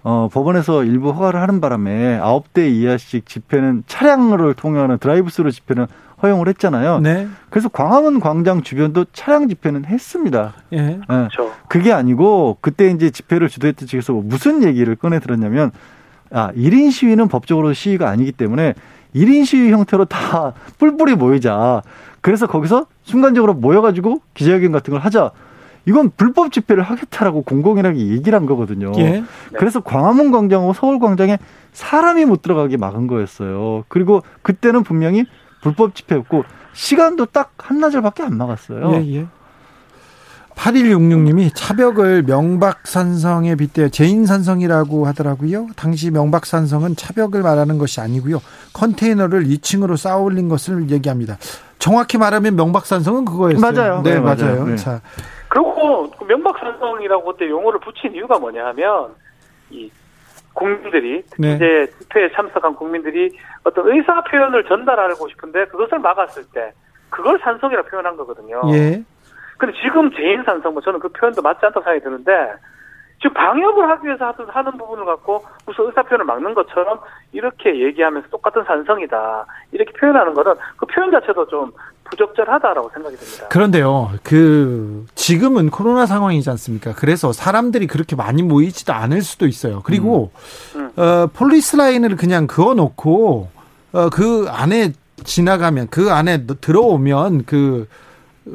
[0.04, 5.88] 어, 법원에서 일부 허가를 하는 바람에 아홉 대 이하씩 집회는 차량을 통하는 드라이브스루 집회는
[6.24, 7.00] 허용을 했잖아요.
[7.02, 7.28] 네.
[7.50, 10.54] 그래서 광화문 광장 주변도 차량 집회는 했습니다.
[10.72, 10.82] 예.
[10.82, 11.00] 네.
[11.06, 11.52] 그렇죠.
[11.68, 15.72] 그게 아니고 그때 이제 집회를 주도했던 측에서 무슨 얘기를 꺼내 들었냐면
[16.32, 18.74] 아, 1인 시위는 법적으로 시위가 아니기 때문에
[19.14, 21.84] 1인 시위 형태로 다 뿔뿔이 모이자.
[22.22, 25.32] 그래서 거기서 순간적으로 모여가지고 기자회견 같은 걸 하자.
[25.86, 28.94] 이건 불법 집회를 하겠다라고 공공연하게 얘기를 한 거거든요.
[28.98, 29.24] 예.
[29.58, 31.38] 그래서 광화문 광장하고 서울 광장에
[31.74, 33.84] 사람이 못 들어가게 막은 거였어요.
[33.90, 35.26] 그리고 그때는 분명히
[35.64, 36.44] 불법 집회였고
[36.74, 38.92] 시간도 딱 한나절밖에 안 막았어요.
[38.96, 39.28] 예, 예.
[40.56, 45.68] 8166님이 차벽을 명박산성에 빗대어 제인산성이라고 하더라고요.
[45.76, 48.40] 당시 명박산성은 차벽을 말하는 것이 아니고요.
[48.74, 51.38] 컨테이너를 2층으로 쌓아 올린 것을 얘기합니다.
[51.80, 53.72] 정확히 말하면 명박산성은 그거였어요.
[53.72, 54.02] 맞아요.
[54.04, 54.38] 네, 네 맞아요.
[54.38, 54.66] 맞아요.
[54.66, 54.76] 네.
[54.76, 55.02] 자,
[55.50, 59.16] 그리고 그 명박산성이라고 그때 용어를 붙인 이유가 뭐냐 하면
[59.72, 59.90] 이
[60.54, 61.56] 국민들이 네.
[61.56, 63.30] 이제 집회에 참석한 국민들이
[63.64, 66.72] 어떤 의사 표현을 전달하고 싶은데 그것을 막았을 때
[67.10, 68.62] 그걸 산성이라 표현한 거거든요.
[68.72, 69.04] 예.
[69.58, 72.54] 근데 지금 재인 산성 뭐 저는 그 표현도 맞지 않다고 생각이 드는데
[73.22, 77.00] 지금 방역을 하기 위해서 하던 하는 부분을 갖고 무슨 의사 표현을 막는 것처럼
[77.32, 81.72] 이렇게 얘기하면서 똑같은 산성이다 이렇게 표현하는 거는 그 표현 자체도 좀
[82.14, 83.48] 부적절하다라고 생각이 듭니다.
[83.48, 86.94] 그런데요, 그 지금은 코로나 상황이지 않습니까?
[86.94, 89.82] 그래서 사람들이 그렇게 많이 모이지도 않을 수도 있어요.
[89.84, 90.32] 그리고
[90.76, 90.92] 음.
[90.98, 91.00] 음.
[91.00, 93.50] 어, 폴리스 라인을 그냥 그어놓고
[93.94, 94.94] 어, 그 안에
[95.24, 97.88] 지나가면 그 안에 들어오면 그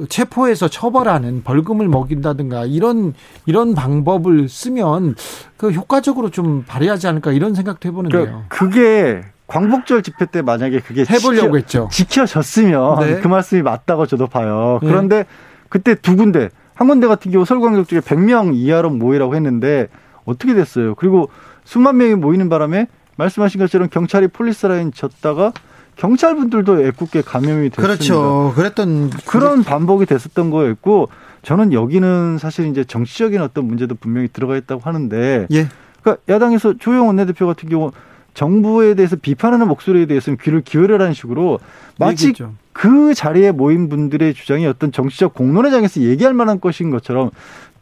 [0.08, 3.14] 체포해서 처벌하는 벌금을 먹인다든가 이런
[3.46, 5.14] 이런 방법을 쓰면
[5.56, 8.22] 그 효과적으로 좀 발휘하지 않을까 이런 생각도 해보는데요.
[8.22, 11.88] 그러니까 그게 광복절 집회 때 만약에 그게 해보려고 지켜, 했죠.
[11.90, 13.20] 지켜졌으면 네.
[13.20, 14.78] 그 말씀이 맞다고 저도 봐요.
[14.82, 14.88] 네.
[14.88, 15.24] 그런데 네.
[15.70, 19.88] 그때 두 군데 한 군데 같은 경우 서울광역 쪽에 100명 이하로 모이라고 했는데
[20.24, 20.94] 어떻게 됐어요?
[20.94, 21.30] 그리고
[21.64, 22.86] 수만 명이 모이는 바람에
[23.16, 25.52] 말씀하신 것처럼 경찰이 폴리스 라인 쳤다가
[25.98, 27.82] 경찰 분들도 애꿎게 감염이 됐습니다.
[27.82, 28.52] 그렇죠.
[28.54, 31.08] 그랬던 그런 반복이 됐었던 거였고
[31.42, 35.68] 저는 여기는 사실 이제 정치적인 어떤 문제도 분명히 들어가 있다고 하는데 예.
[36.00, 37.90] 그러니까 야당에서 조영 원내대표 같은 경우
[38.34, 41.58] 정부에 대해서 비판하는 목소리에 대해서는 귀를 기울여라는 식으로
[41.98, 42.54] 마치 얘기했죠.
[42.72, 47.30] 그 자리에 모인 분들의 주장이 어떤 정치적 공론의 장에서 얘기할 만한 것인 것처럼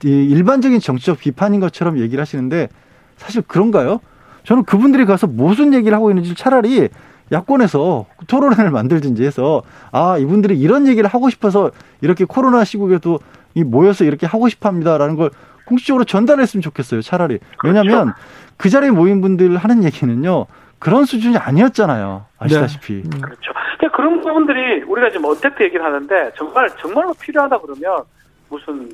[0.03, 2.71] 일반적인 정치적 비판인 것처럼 얘기를 하시는데
[3.19, 4.01] 사실 그런가요?
[4.45, 6.89] 저는 그분들이 가서 무슨 얘기를 하고 있는지 차라리
[7.33, 9.63] 야권에서 토론회를 만들든지 해서
[9.93, 11.71] 아 이분들이 이런 얘기를 하고 싶어서
[12.01, 13.19] 이렇게 코로나 시국에도
[13.55, 15.31] 이 모여서 이렇게 하고 싶합니다라는 걸
[15.67, 17.03] 공식적으로 전달했으면 좋겠어요.
[17.03, 17.79] 차라리 그렇죠.
[17.79, 18.15] 왜냐하면
[18.57, 20.47] 그 자리에 모인 분들 하는 얘기는요
[20.79, 22.27] 그런 수준이 아니었잖아요.
[22.39, 23.03] 아시다시피.
[23.03, 23.21] 네.
[23.21, 23.53] 그렇죠.
[23.79, 28.05] 그러니까 그런 부분들이 우리가 지금 어택트 얘기를 하는데 정말 정말로 필요하다 그러면
[28.49, 28.89] 무슨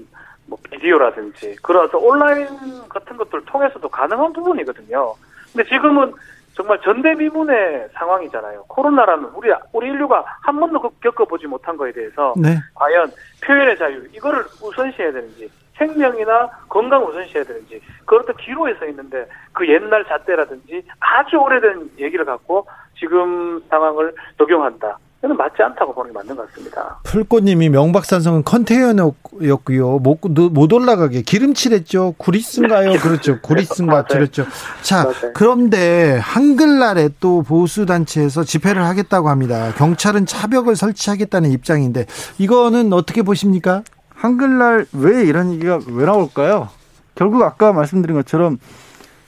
[0.46, 2.46] 뭐 비디오라든지 그런 어떤 온라인
[2.88, 5.14] 같은 것들을 통해서도 가능한 부분이거든요.
[5.52, 6.12] 근데 지금은
[6.54, 8.64] 정말 전대미문의 상황이잖아요.
[8.68, 12.56] 코로나라는 우리 우리 인류가 한 번도 겪어보지 못한 거에 대해서 네.
[12.74, 13.10] 과연
[13.44, 20.04] 표현의 자유 이거를 우선시해야 되는지 생명이나 건강 우선시해야 되는지 그것도 기로에 서 있는데 그 옛날
[20.04, 22.66] 잣대라든지 아주 오래된 얘기를 갖고
[22.98, 24.98] 지금 상황을 적용한다.
[25.22, 26.98] 저는 맞지 않다고 보는 게 맞는 것 같습니다.
[27.04, 30.00] 풀꽃님이 명박산성은 컨테이너였고요.
[30.00, 32.16] 못, 못 올라가게 기름칠했죠.
[32.18, 32.90] 구리스인가요?
[32.90, 32.98] 네.
[33.00, 33.40] 그렇죠.
[33.40, 34.44] 구리스인가 그렇죠.
[34.82, 35.32] 자, 맞아요.
[35.32, 39.72] 그런데 한글날에 또 보수단체에서 집회를 하겠다고 합니다.
[39.76, 42.06] 경찰은 차벽을 설치하겠다는 입장인데
[42.38, 43.84] 이거는 어떻게 보십니까?
[44.12, 46.68] 한글날 왜 이런 얘기가 왜 나올까요?
[47.14, 48.58] 결국 아까 말씀드린 것처럼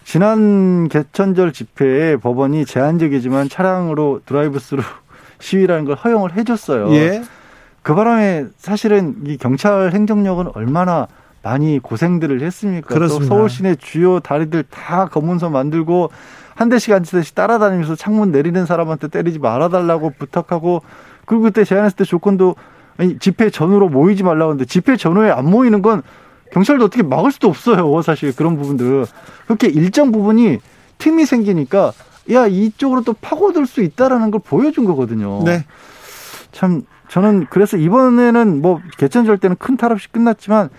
[0.05, 4.83] 지난 개천절 집회에 법원이 제한적이지만 차량으로 드라이브스루
[5.45, 6.91] 시위라는 걸 허용을 해줬어요.
[6.95, 7.23] 예.
[7.83, 11.07] 그 바람에 사실은 이 경찰 행정력은 얼마나
[11.43, 12.89] 많이 고생들을 했습니까?
[12.89, 13.29] 그렇습니다.
[13.29, 16.11] 또 서울 시내 주요 다리들 다 검문소 만들고
[16.55, 20.83] 한 대씩 한 대씩 따라다니면서 창문 내리는 사람한테 때리지 말아달라고 부탁하고
[21.27, 22.57] 그리고 그때 제안했을 때 조건도
[22.97, 26.03] 아니 집회 전후로 모이지 말라고 하는데 집회 전후에 안 모이는 건
[26.53, 28.01] 경찰도 어떻게 막을 수도 없어요.
[28.01, 29.05] 사실 그런 부분들
[29.45, 30.59] 그렇게 일정 부분이
[30.97, 31.93] 틈이 생기니까
[32.33, 35.43] 야 이쪽으로 또 파고들 수 있다라는 걸 보여준 거거든요.
[35.45, 35.65] 네.
[36.53, 40.71] 참 저는 그래서 이번에는 뭐 개천절 때는 큰 탈 없이 끝났지만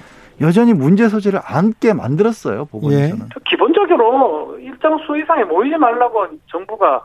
[0.41, 3.26] 여전히 문제 소지를 안게 만들었어요 법원에서는.
[3.26, 3.39] 예.
[3.50, 7.02] 기본적으로 일정 수 이상에 모이지 말라고 정부가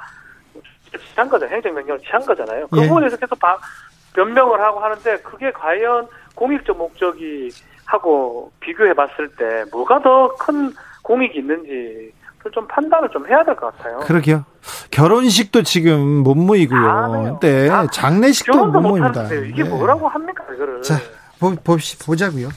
[1.12, 2.66] 취한 거죠 행정 명령을 취한 거잖아요.
[2.70, 2.88] 그 예.
[2.88, 3.38] 부분에서 계속
[4.14, 7.50] 변명을 하고 하는데 그게 과연 공익적 목적이
[7.86, 10.72] 하고 비교해 봤을 때 뭐가 더 큰
[11.02, 12.12] 공익이 있는지
[12.52, 13.98] 좀 판단을 좀 해야 될 것 같아요.
[14.00, 14.44] 그러게요.
[14.90, 17.38] 결혼식도 지금 못 모이고요.
[17.40, 19.24] 네, 장례식도 못 모입니다.
[19.32, 19.68] 이게 네.
[19.68, 20.82] 뭐라고 합니까, 이거를.
[20.82, 20.98] 자,
[21.38, 22.48] 보, 봅시, 보자고요.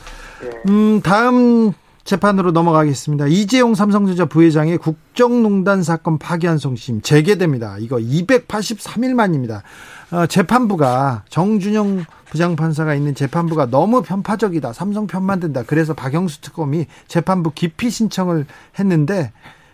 [0.42, 0.50] 네.
[0.70, 1.74] 음, 다음
[2.04, 3.28] 재판으로 넘어가겠습니다.
[3.28, 7.78] 이재용 삼성전자 부회장의 국정농단 사건 파기환 송심 재개됩니다.
[7.80, 9.64] 이거 283일 만입니다.
[10.12, 14.74] 어, 재판부가 정준영 부장판사가 있는 재판부가 너무 편파적이다.
[14.74, 15.64] 삼성 편만 든다.
[15.66, 18.46] 그래서 박영수 특검이 재판부 기피 신청을
[18.80, 19.32] 했는데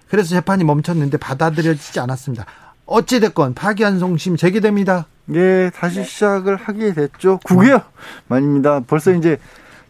[0.09, 2.45] 그래서 재판이 멈췄는데 받아들여지지 않았습니다.
[2.85, 5.05] 어찌됐건 파기환송심 제기됩니다.
[5.33, 7.39] 예, 다시 시작을 하게 됐죠.
[7.45, 7.83] 9개월
[8.27, 8.81] 만입니다.
[8.87, 9.37] 벌써 이제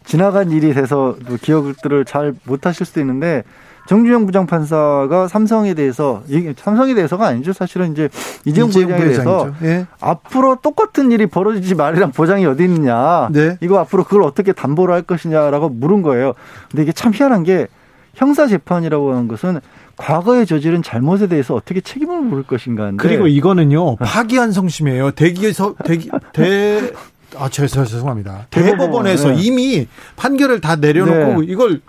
[0.03, 3.43] 지나간 일이 돼서 기억들을 잘 못하실 수도 있는데
[3.87, 6.23] 정주영 부장판사가 삼성에 대해서
[6.57, 7.53] 삼성에 대해서가 아니죠.
[7.53, 8.09] 사실은 이제
[8.43, 9.87] 이재용 부장에 대해서 예.
[9.99, 13.29] 앞으로 똑같은 일이 벌어지지 말이란 보장이 어디 있느냐.
[13.31, 13.57] 네.
[13.61, 16.33] 이거 앞으로 그걸 어떻게 담보로 할 것이냐라고 물은 거예요.
[16.69, 17.67] 근데 이게 참 희한한 게
[18.13, 19.61] 형사 재판이라고 하는 것은
[19.99, 22.91] 과거에 저지른 잘못에 대해서 어떻게 책임을 물을 것인가.
[22.95, 25.11] 그리고 이거는요 파기환송심이에요.
[25.11, 26.91] 대기에서 대기 대
[27.37, 28.47] 아, 죄송합니다.
[28.49, 29.35] 대법원에서 네.
[29.41, 31.47] 이미 판결을 다 내려놓고 네.
[31.51, 31.81] 이걸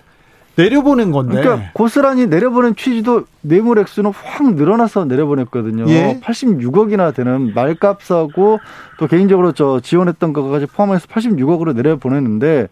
[0.57, 1.41] 내려보낸 건데.
[1.41, 5.89] 그러니까 고스란히 내려보낸 취지도 뇌물 액수는 확 늘어나서 내려보냈거든요.
[5.89, 6.21] 예?
[6.23, 8.59] 86억이나 되는 말값하고
[8.99, 12.67] 또 개인적으로 저 지원했던 것까지 포함해서 86억으로 내려보냈는데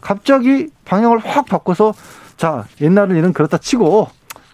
[0.00, 1.92] 갑자기 방향을 확 바꿔서
[2.38, 4.08] 자 옛날은 이런 그렇다 치고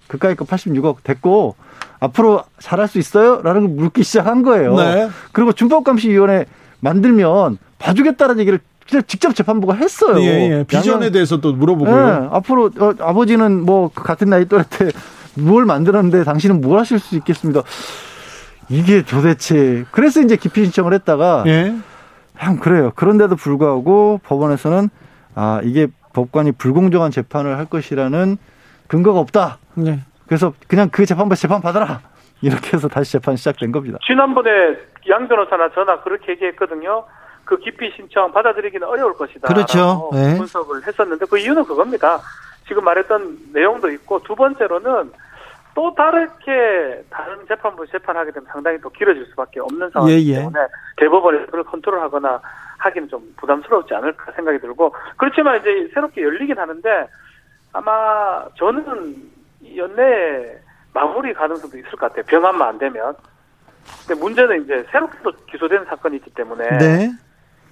[0.08, 1.56] 그까이 거 86억 됐고
[2.00, 3.40] 앞으로 잘할 수 있어요?
[3.42, 4.76] 라는 걸 묻기 시작한 거예요.
[4.76, 5.08] 네.
[5.32, 6.46] 그리고 준법감시위원회
[6.80, 8.60] 만들면 봐주겠다는 얘기를
[9.06, 10.20] 직접 재판부가 했어요.
[10.20, 10.64] 예, 예.
[10.64, 11.96] 비전에 대해서도 물어보고요.
[11.96, 14.90] 네, 앞으로 어, 아버지는 뭐그 같은 나이 또래 때
[15.34, 17.62] 뭘 만들었는데 당신은 뭘 하실 수 있겠습니다.
[18.68, 21.74] 이게 도대체 그래서 이제 기피 신청을 했다가 예.
[22.38, 22.92] 그냥 그래요.
[22.94, 24.88] 그런데도 불구하고 법원에서는
[25.34, 28.38] 아 이게 법관이 불공정한 재판을 할 것이라는
[28.86, 29.58] 근거가 없다.
[29.74, 30.00] 네.
[30.26, 32.00] 그래서 그냥 그 재판부 재판 받아라.
[32.42, 33.98] 이렇게 해서 다시 재판 시작된 겁니다.
[34.06, 34.50] 지난번에
[35.08, 37.04] 양 변호사나 전화 그렇게 얘기했거든요.
[37.44, 39.48] 그 기피 신청 받아들이기는 어려울 것이다.
[39.48, 40.10] 그렇죠.
[40.12, 40.36] 네.
[40.36, 42.20] 분석을 했었는데 그 이유는 그겁니다.
[42.66, 45.12] 지금 말했던 내용도 있고 두 번째로는
[45.74, 50.38] 또 다르게 다른 재판부 재판하게 되면 상당히 더 길어질 수밖에 없는 상황이기 예, 예.
[50.38, 50.60] 때문에
[50.96, 52.40] 대법원에서 그걸 컨트롤하거나
[52.78, 57.08] 하기는 좀 부담스럽지 않을까 생각이 들고 그렇지만 이제 새롭게 열리긴 하는데
[57.72, 59.16] 아마 저는
[59.76, 60.58] 연내에
[60.92, 62.22] 마무리 가능성도 있을 것 같아요.
[62.26, 63.14] 병합만 안 되면.
[64.06, 67.10] 근데 문제는 이제 새롭게 또 기소된 사건이 있기 때문에 네.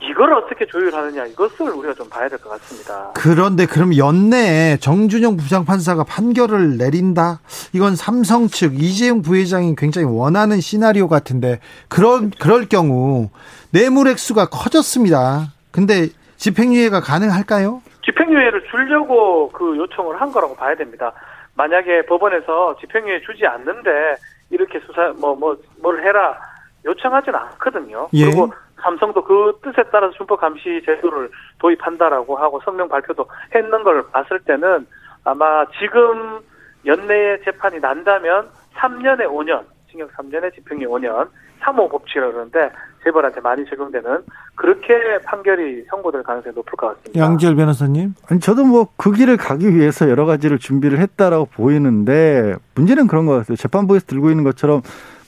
[0.03, 3.12] 이걸 어떻게 조율하느냐 이것을 우리가 좀 봐야 될 것 같습니다.
[3.14, 7.38] 그런데 그럼 연내에 정준영 부장판사가 판결을 내린다?
[7.72, 13.30] 이건 삼성 측 이재용 부회장이 굉장히 원하는 시나리오 같은데 그런 그럴 경우
[13.70, 15.53] 뇌물 액수가 커졌습니다.
[15.70, 17.80] 근데 집행유예가 가능할까요?
[18.05, 21.12] 집행유예를 주려고 그 요청을 한 거라고 봐야 됩니다.
[21.55, 24.16] 만약에 법원에서 집행유예 주지 않는데
[24.50, 26.38] 이렇게 수사 뭐 뭐 뭘 해라
[26.84, 28.09] 요청하지는 않거든요.
[28.14, 28.24] 예.
[28.24, 31.30] 그리고 삼성도 그 뜻에 따라서 준법 감시 제도를
[31.61, 34.86] 도입한다라고 하고 성명 발표도 했는 걸 봤을 때는
[35.24, 36.40] 아마 지금
[36.84, 41.28] 연내에 재판이 난다면 3년에 5년, 징역 3년에 집행유예 5년,
[41.61, 42.70] 3호 법칙이라고 그러는데
[43.05, 44.22] 재벌한테 많이 적용되는
[44.55, 44.94] 그렇게
[45.24, 47.18] 판결이 선고될 가능성이 높을 것 같습니다.
[47.24, 48.14] 양지열 변호사님?
[48.28, 53.38] 아니 저도 뭐 그 길을 가기 위해서 여러 가지를 준비를 했다라고 보이는데 문제는 그런 것
[53.38, 53.57] 같아요.
[53.57, 54.82] 재판부에서 들고 있는 것처럼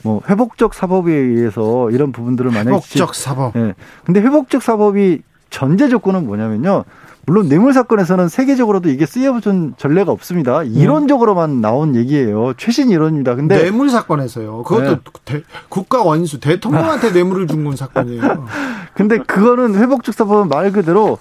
[0.05, 3.57] 뭐 회복적 사법에 의해서 이런 부분들을 만약에 회복적 사법.
[3.57, 3.75] 예.
[4.05, 6.85] 근데 회복적 사법이 전제 조건은 뭐냐면요.
[7.27, 10.61] 물론 뇌물 사건에서는 세계적으로도 이게 쓰여본 전례가 없습니다.
[10.61, 10.67] 음.
[10.75, 12.55] 이론적으로만 나온 얘기예요.
[12.57, 13.35] 최신 이론입니다.
[13.35, 14.63] 근데 뇌물 사건에서요.
[14.65, 14.99] 그것도 네.
[15.25, 18.47] 대, 국가 원수 대통령한테 뇌물을 준 건 사건이에요.
[18.95, 21.19] 근데 그거는 회복적 사법은 말 그대로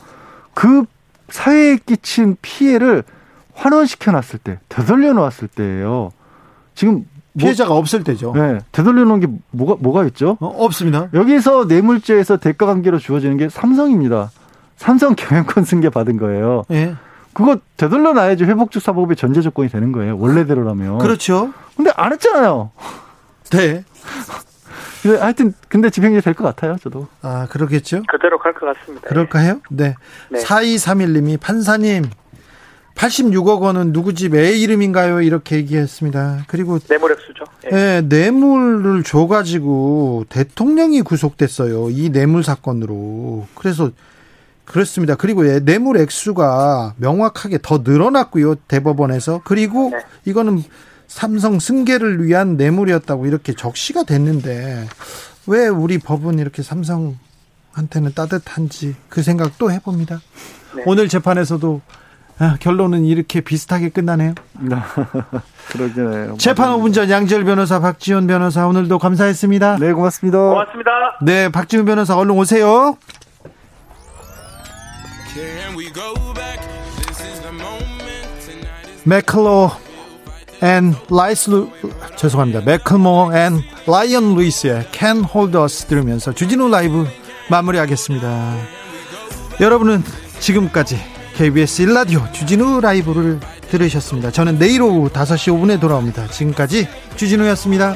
[0.54, 0.84] 그
[1.30, 3.04] 사회에 끼친 피해를
[3.56, 6.12] 환원시켜 놨을 때, 되돌려 놓았을 때예요.
[6.76, 8.34] 지금 뭐 피해자가 뭐, 없을 때죠.
[8.36, 8.60] 네.
[8.72, 10.38] 되돌려 놓은 게 뭐가 뭐가 있죠?
[10.40, 11.08] 어, 없습니다.
[11.14, 14.32] 여기서 뇌물죄에서 대가 관계로 주어지는 게 삼성입니다.
[14.84, 16.66] 삼성 경영권 승계 받은 거예요.
[16.72, 16.96] 예.
[17.32, 20.18] 그거 되돌려 놔야지 회복적 사법의 전제 조건이 되는 거예요.
[20.18, 20.98] 원래대로라면.
[20.98, 21.54] 그렇죠.
[21.78, 22.72] 근데 안 했잖아요.
[23.52, 23.84] 네.
[25.20, 27.08] 하여튼 근데 집행유예 될 것 같아요, 저도.
[27.22, 28.04] 아, 그러겠죠?
[28.10, 29.08] 그대로 갈 것 같습니다.
[29.08, 29.62] 그럴까요?
[29.70, 29.96] 네.
[30.30, 30.40] 네.
[30.44, 32.04] 4231님이 판사님
[32.96, 35.22] 86억 원은 누구 집 애 이름인가요?
[35.22, 36.44] 이렇게 얘기했습니다.
[36.48, 37.46] 그리고 뇌물 액수죠.
[37.66, 37.70] 예.
[37.70, 41.90] 네, 뇌물을 줘 가지고 대통령이 구속됐어요.
[41.90, 43.48] 이 뇌물 사건으로.
[43.56, 43.90] 그래서
[44.66, 45.16] 그렇습니다.
[45.16, 48.56] 그리고 예, 뇌물 액수가 명확하게 더 늘어났고요.
[48.68, 49.42] 대법원에서.
[49.44, 50.00] 그리고 네.
[50.26, 50.64] 이거는
[51.08, 54.88] 삼성 승계를 위한 뇌물이었다고 이렇게 적시가 됐는데
[55.48, 60.22] 왜 우리 법은 이렇게 삼성한테는 따뜻한지 그 생각 또 해봅니다.
[60.76, 60.84] 네.
[60.86, 61.82] 오늘 재판에서도
[62.40, 64.34] 아, 결론은 이렇게 비슷하게 끝나네요.
[65.72, 66.36] 그러게요.
[66.40, 69.78] 재판 5분 전 양지열 변호사, 박지원 변호사 오늘도 감사했습니다.
[69.78, 70.40] 네, 고맙습니다.
[70.40, 70.92] 고맙습니다.
[71.22, 72.98] 네, 박지원 변호사 얼른 오세요.
[79.04, 79.72] 맥클로
[80.62, 81.70] and 라이스 루
[82.16, 82.62] 죄송합니다.
[82.62, 87.08] Macklemore and Ryan Lewis의 Can Hold Us 들으면서 주진우 라이브
[87.50, 88.56] 마무리하겠습니다.
[89.60, 90.04] 여러분은
[90.40, 91.00] 지금까지
[91.36, 94.30] KBS 1라디오 주진우 라이브를 들으셨습니다.
[94.30, 96.28] 저는 내일 오후 5시 5분에 돌아옵니다.
[96.28, 97.96] 지금까지 주진우였습니다.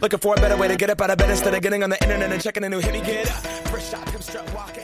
[0.00, 1.90] Looking for a better way to get up out of bed instead of getting on
[1.90, 2.92] the internet and checking a new hit.
[2.92, 4.83] Me get up, first shot, come strut walking.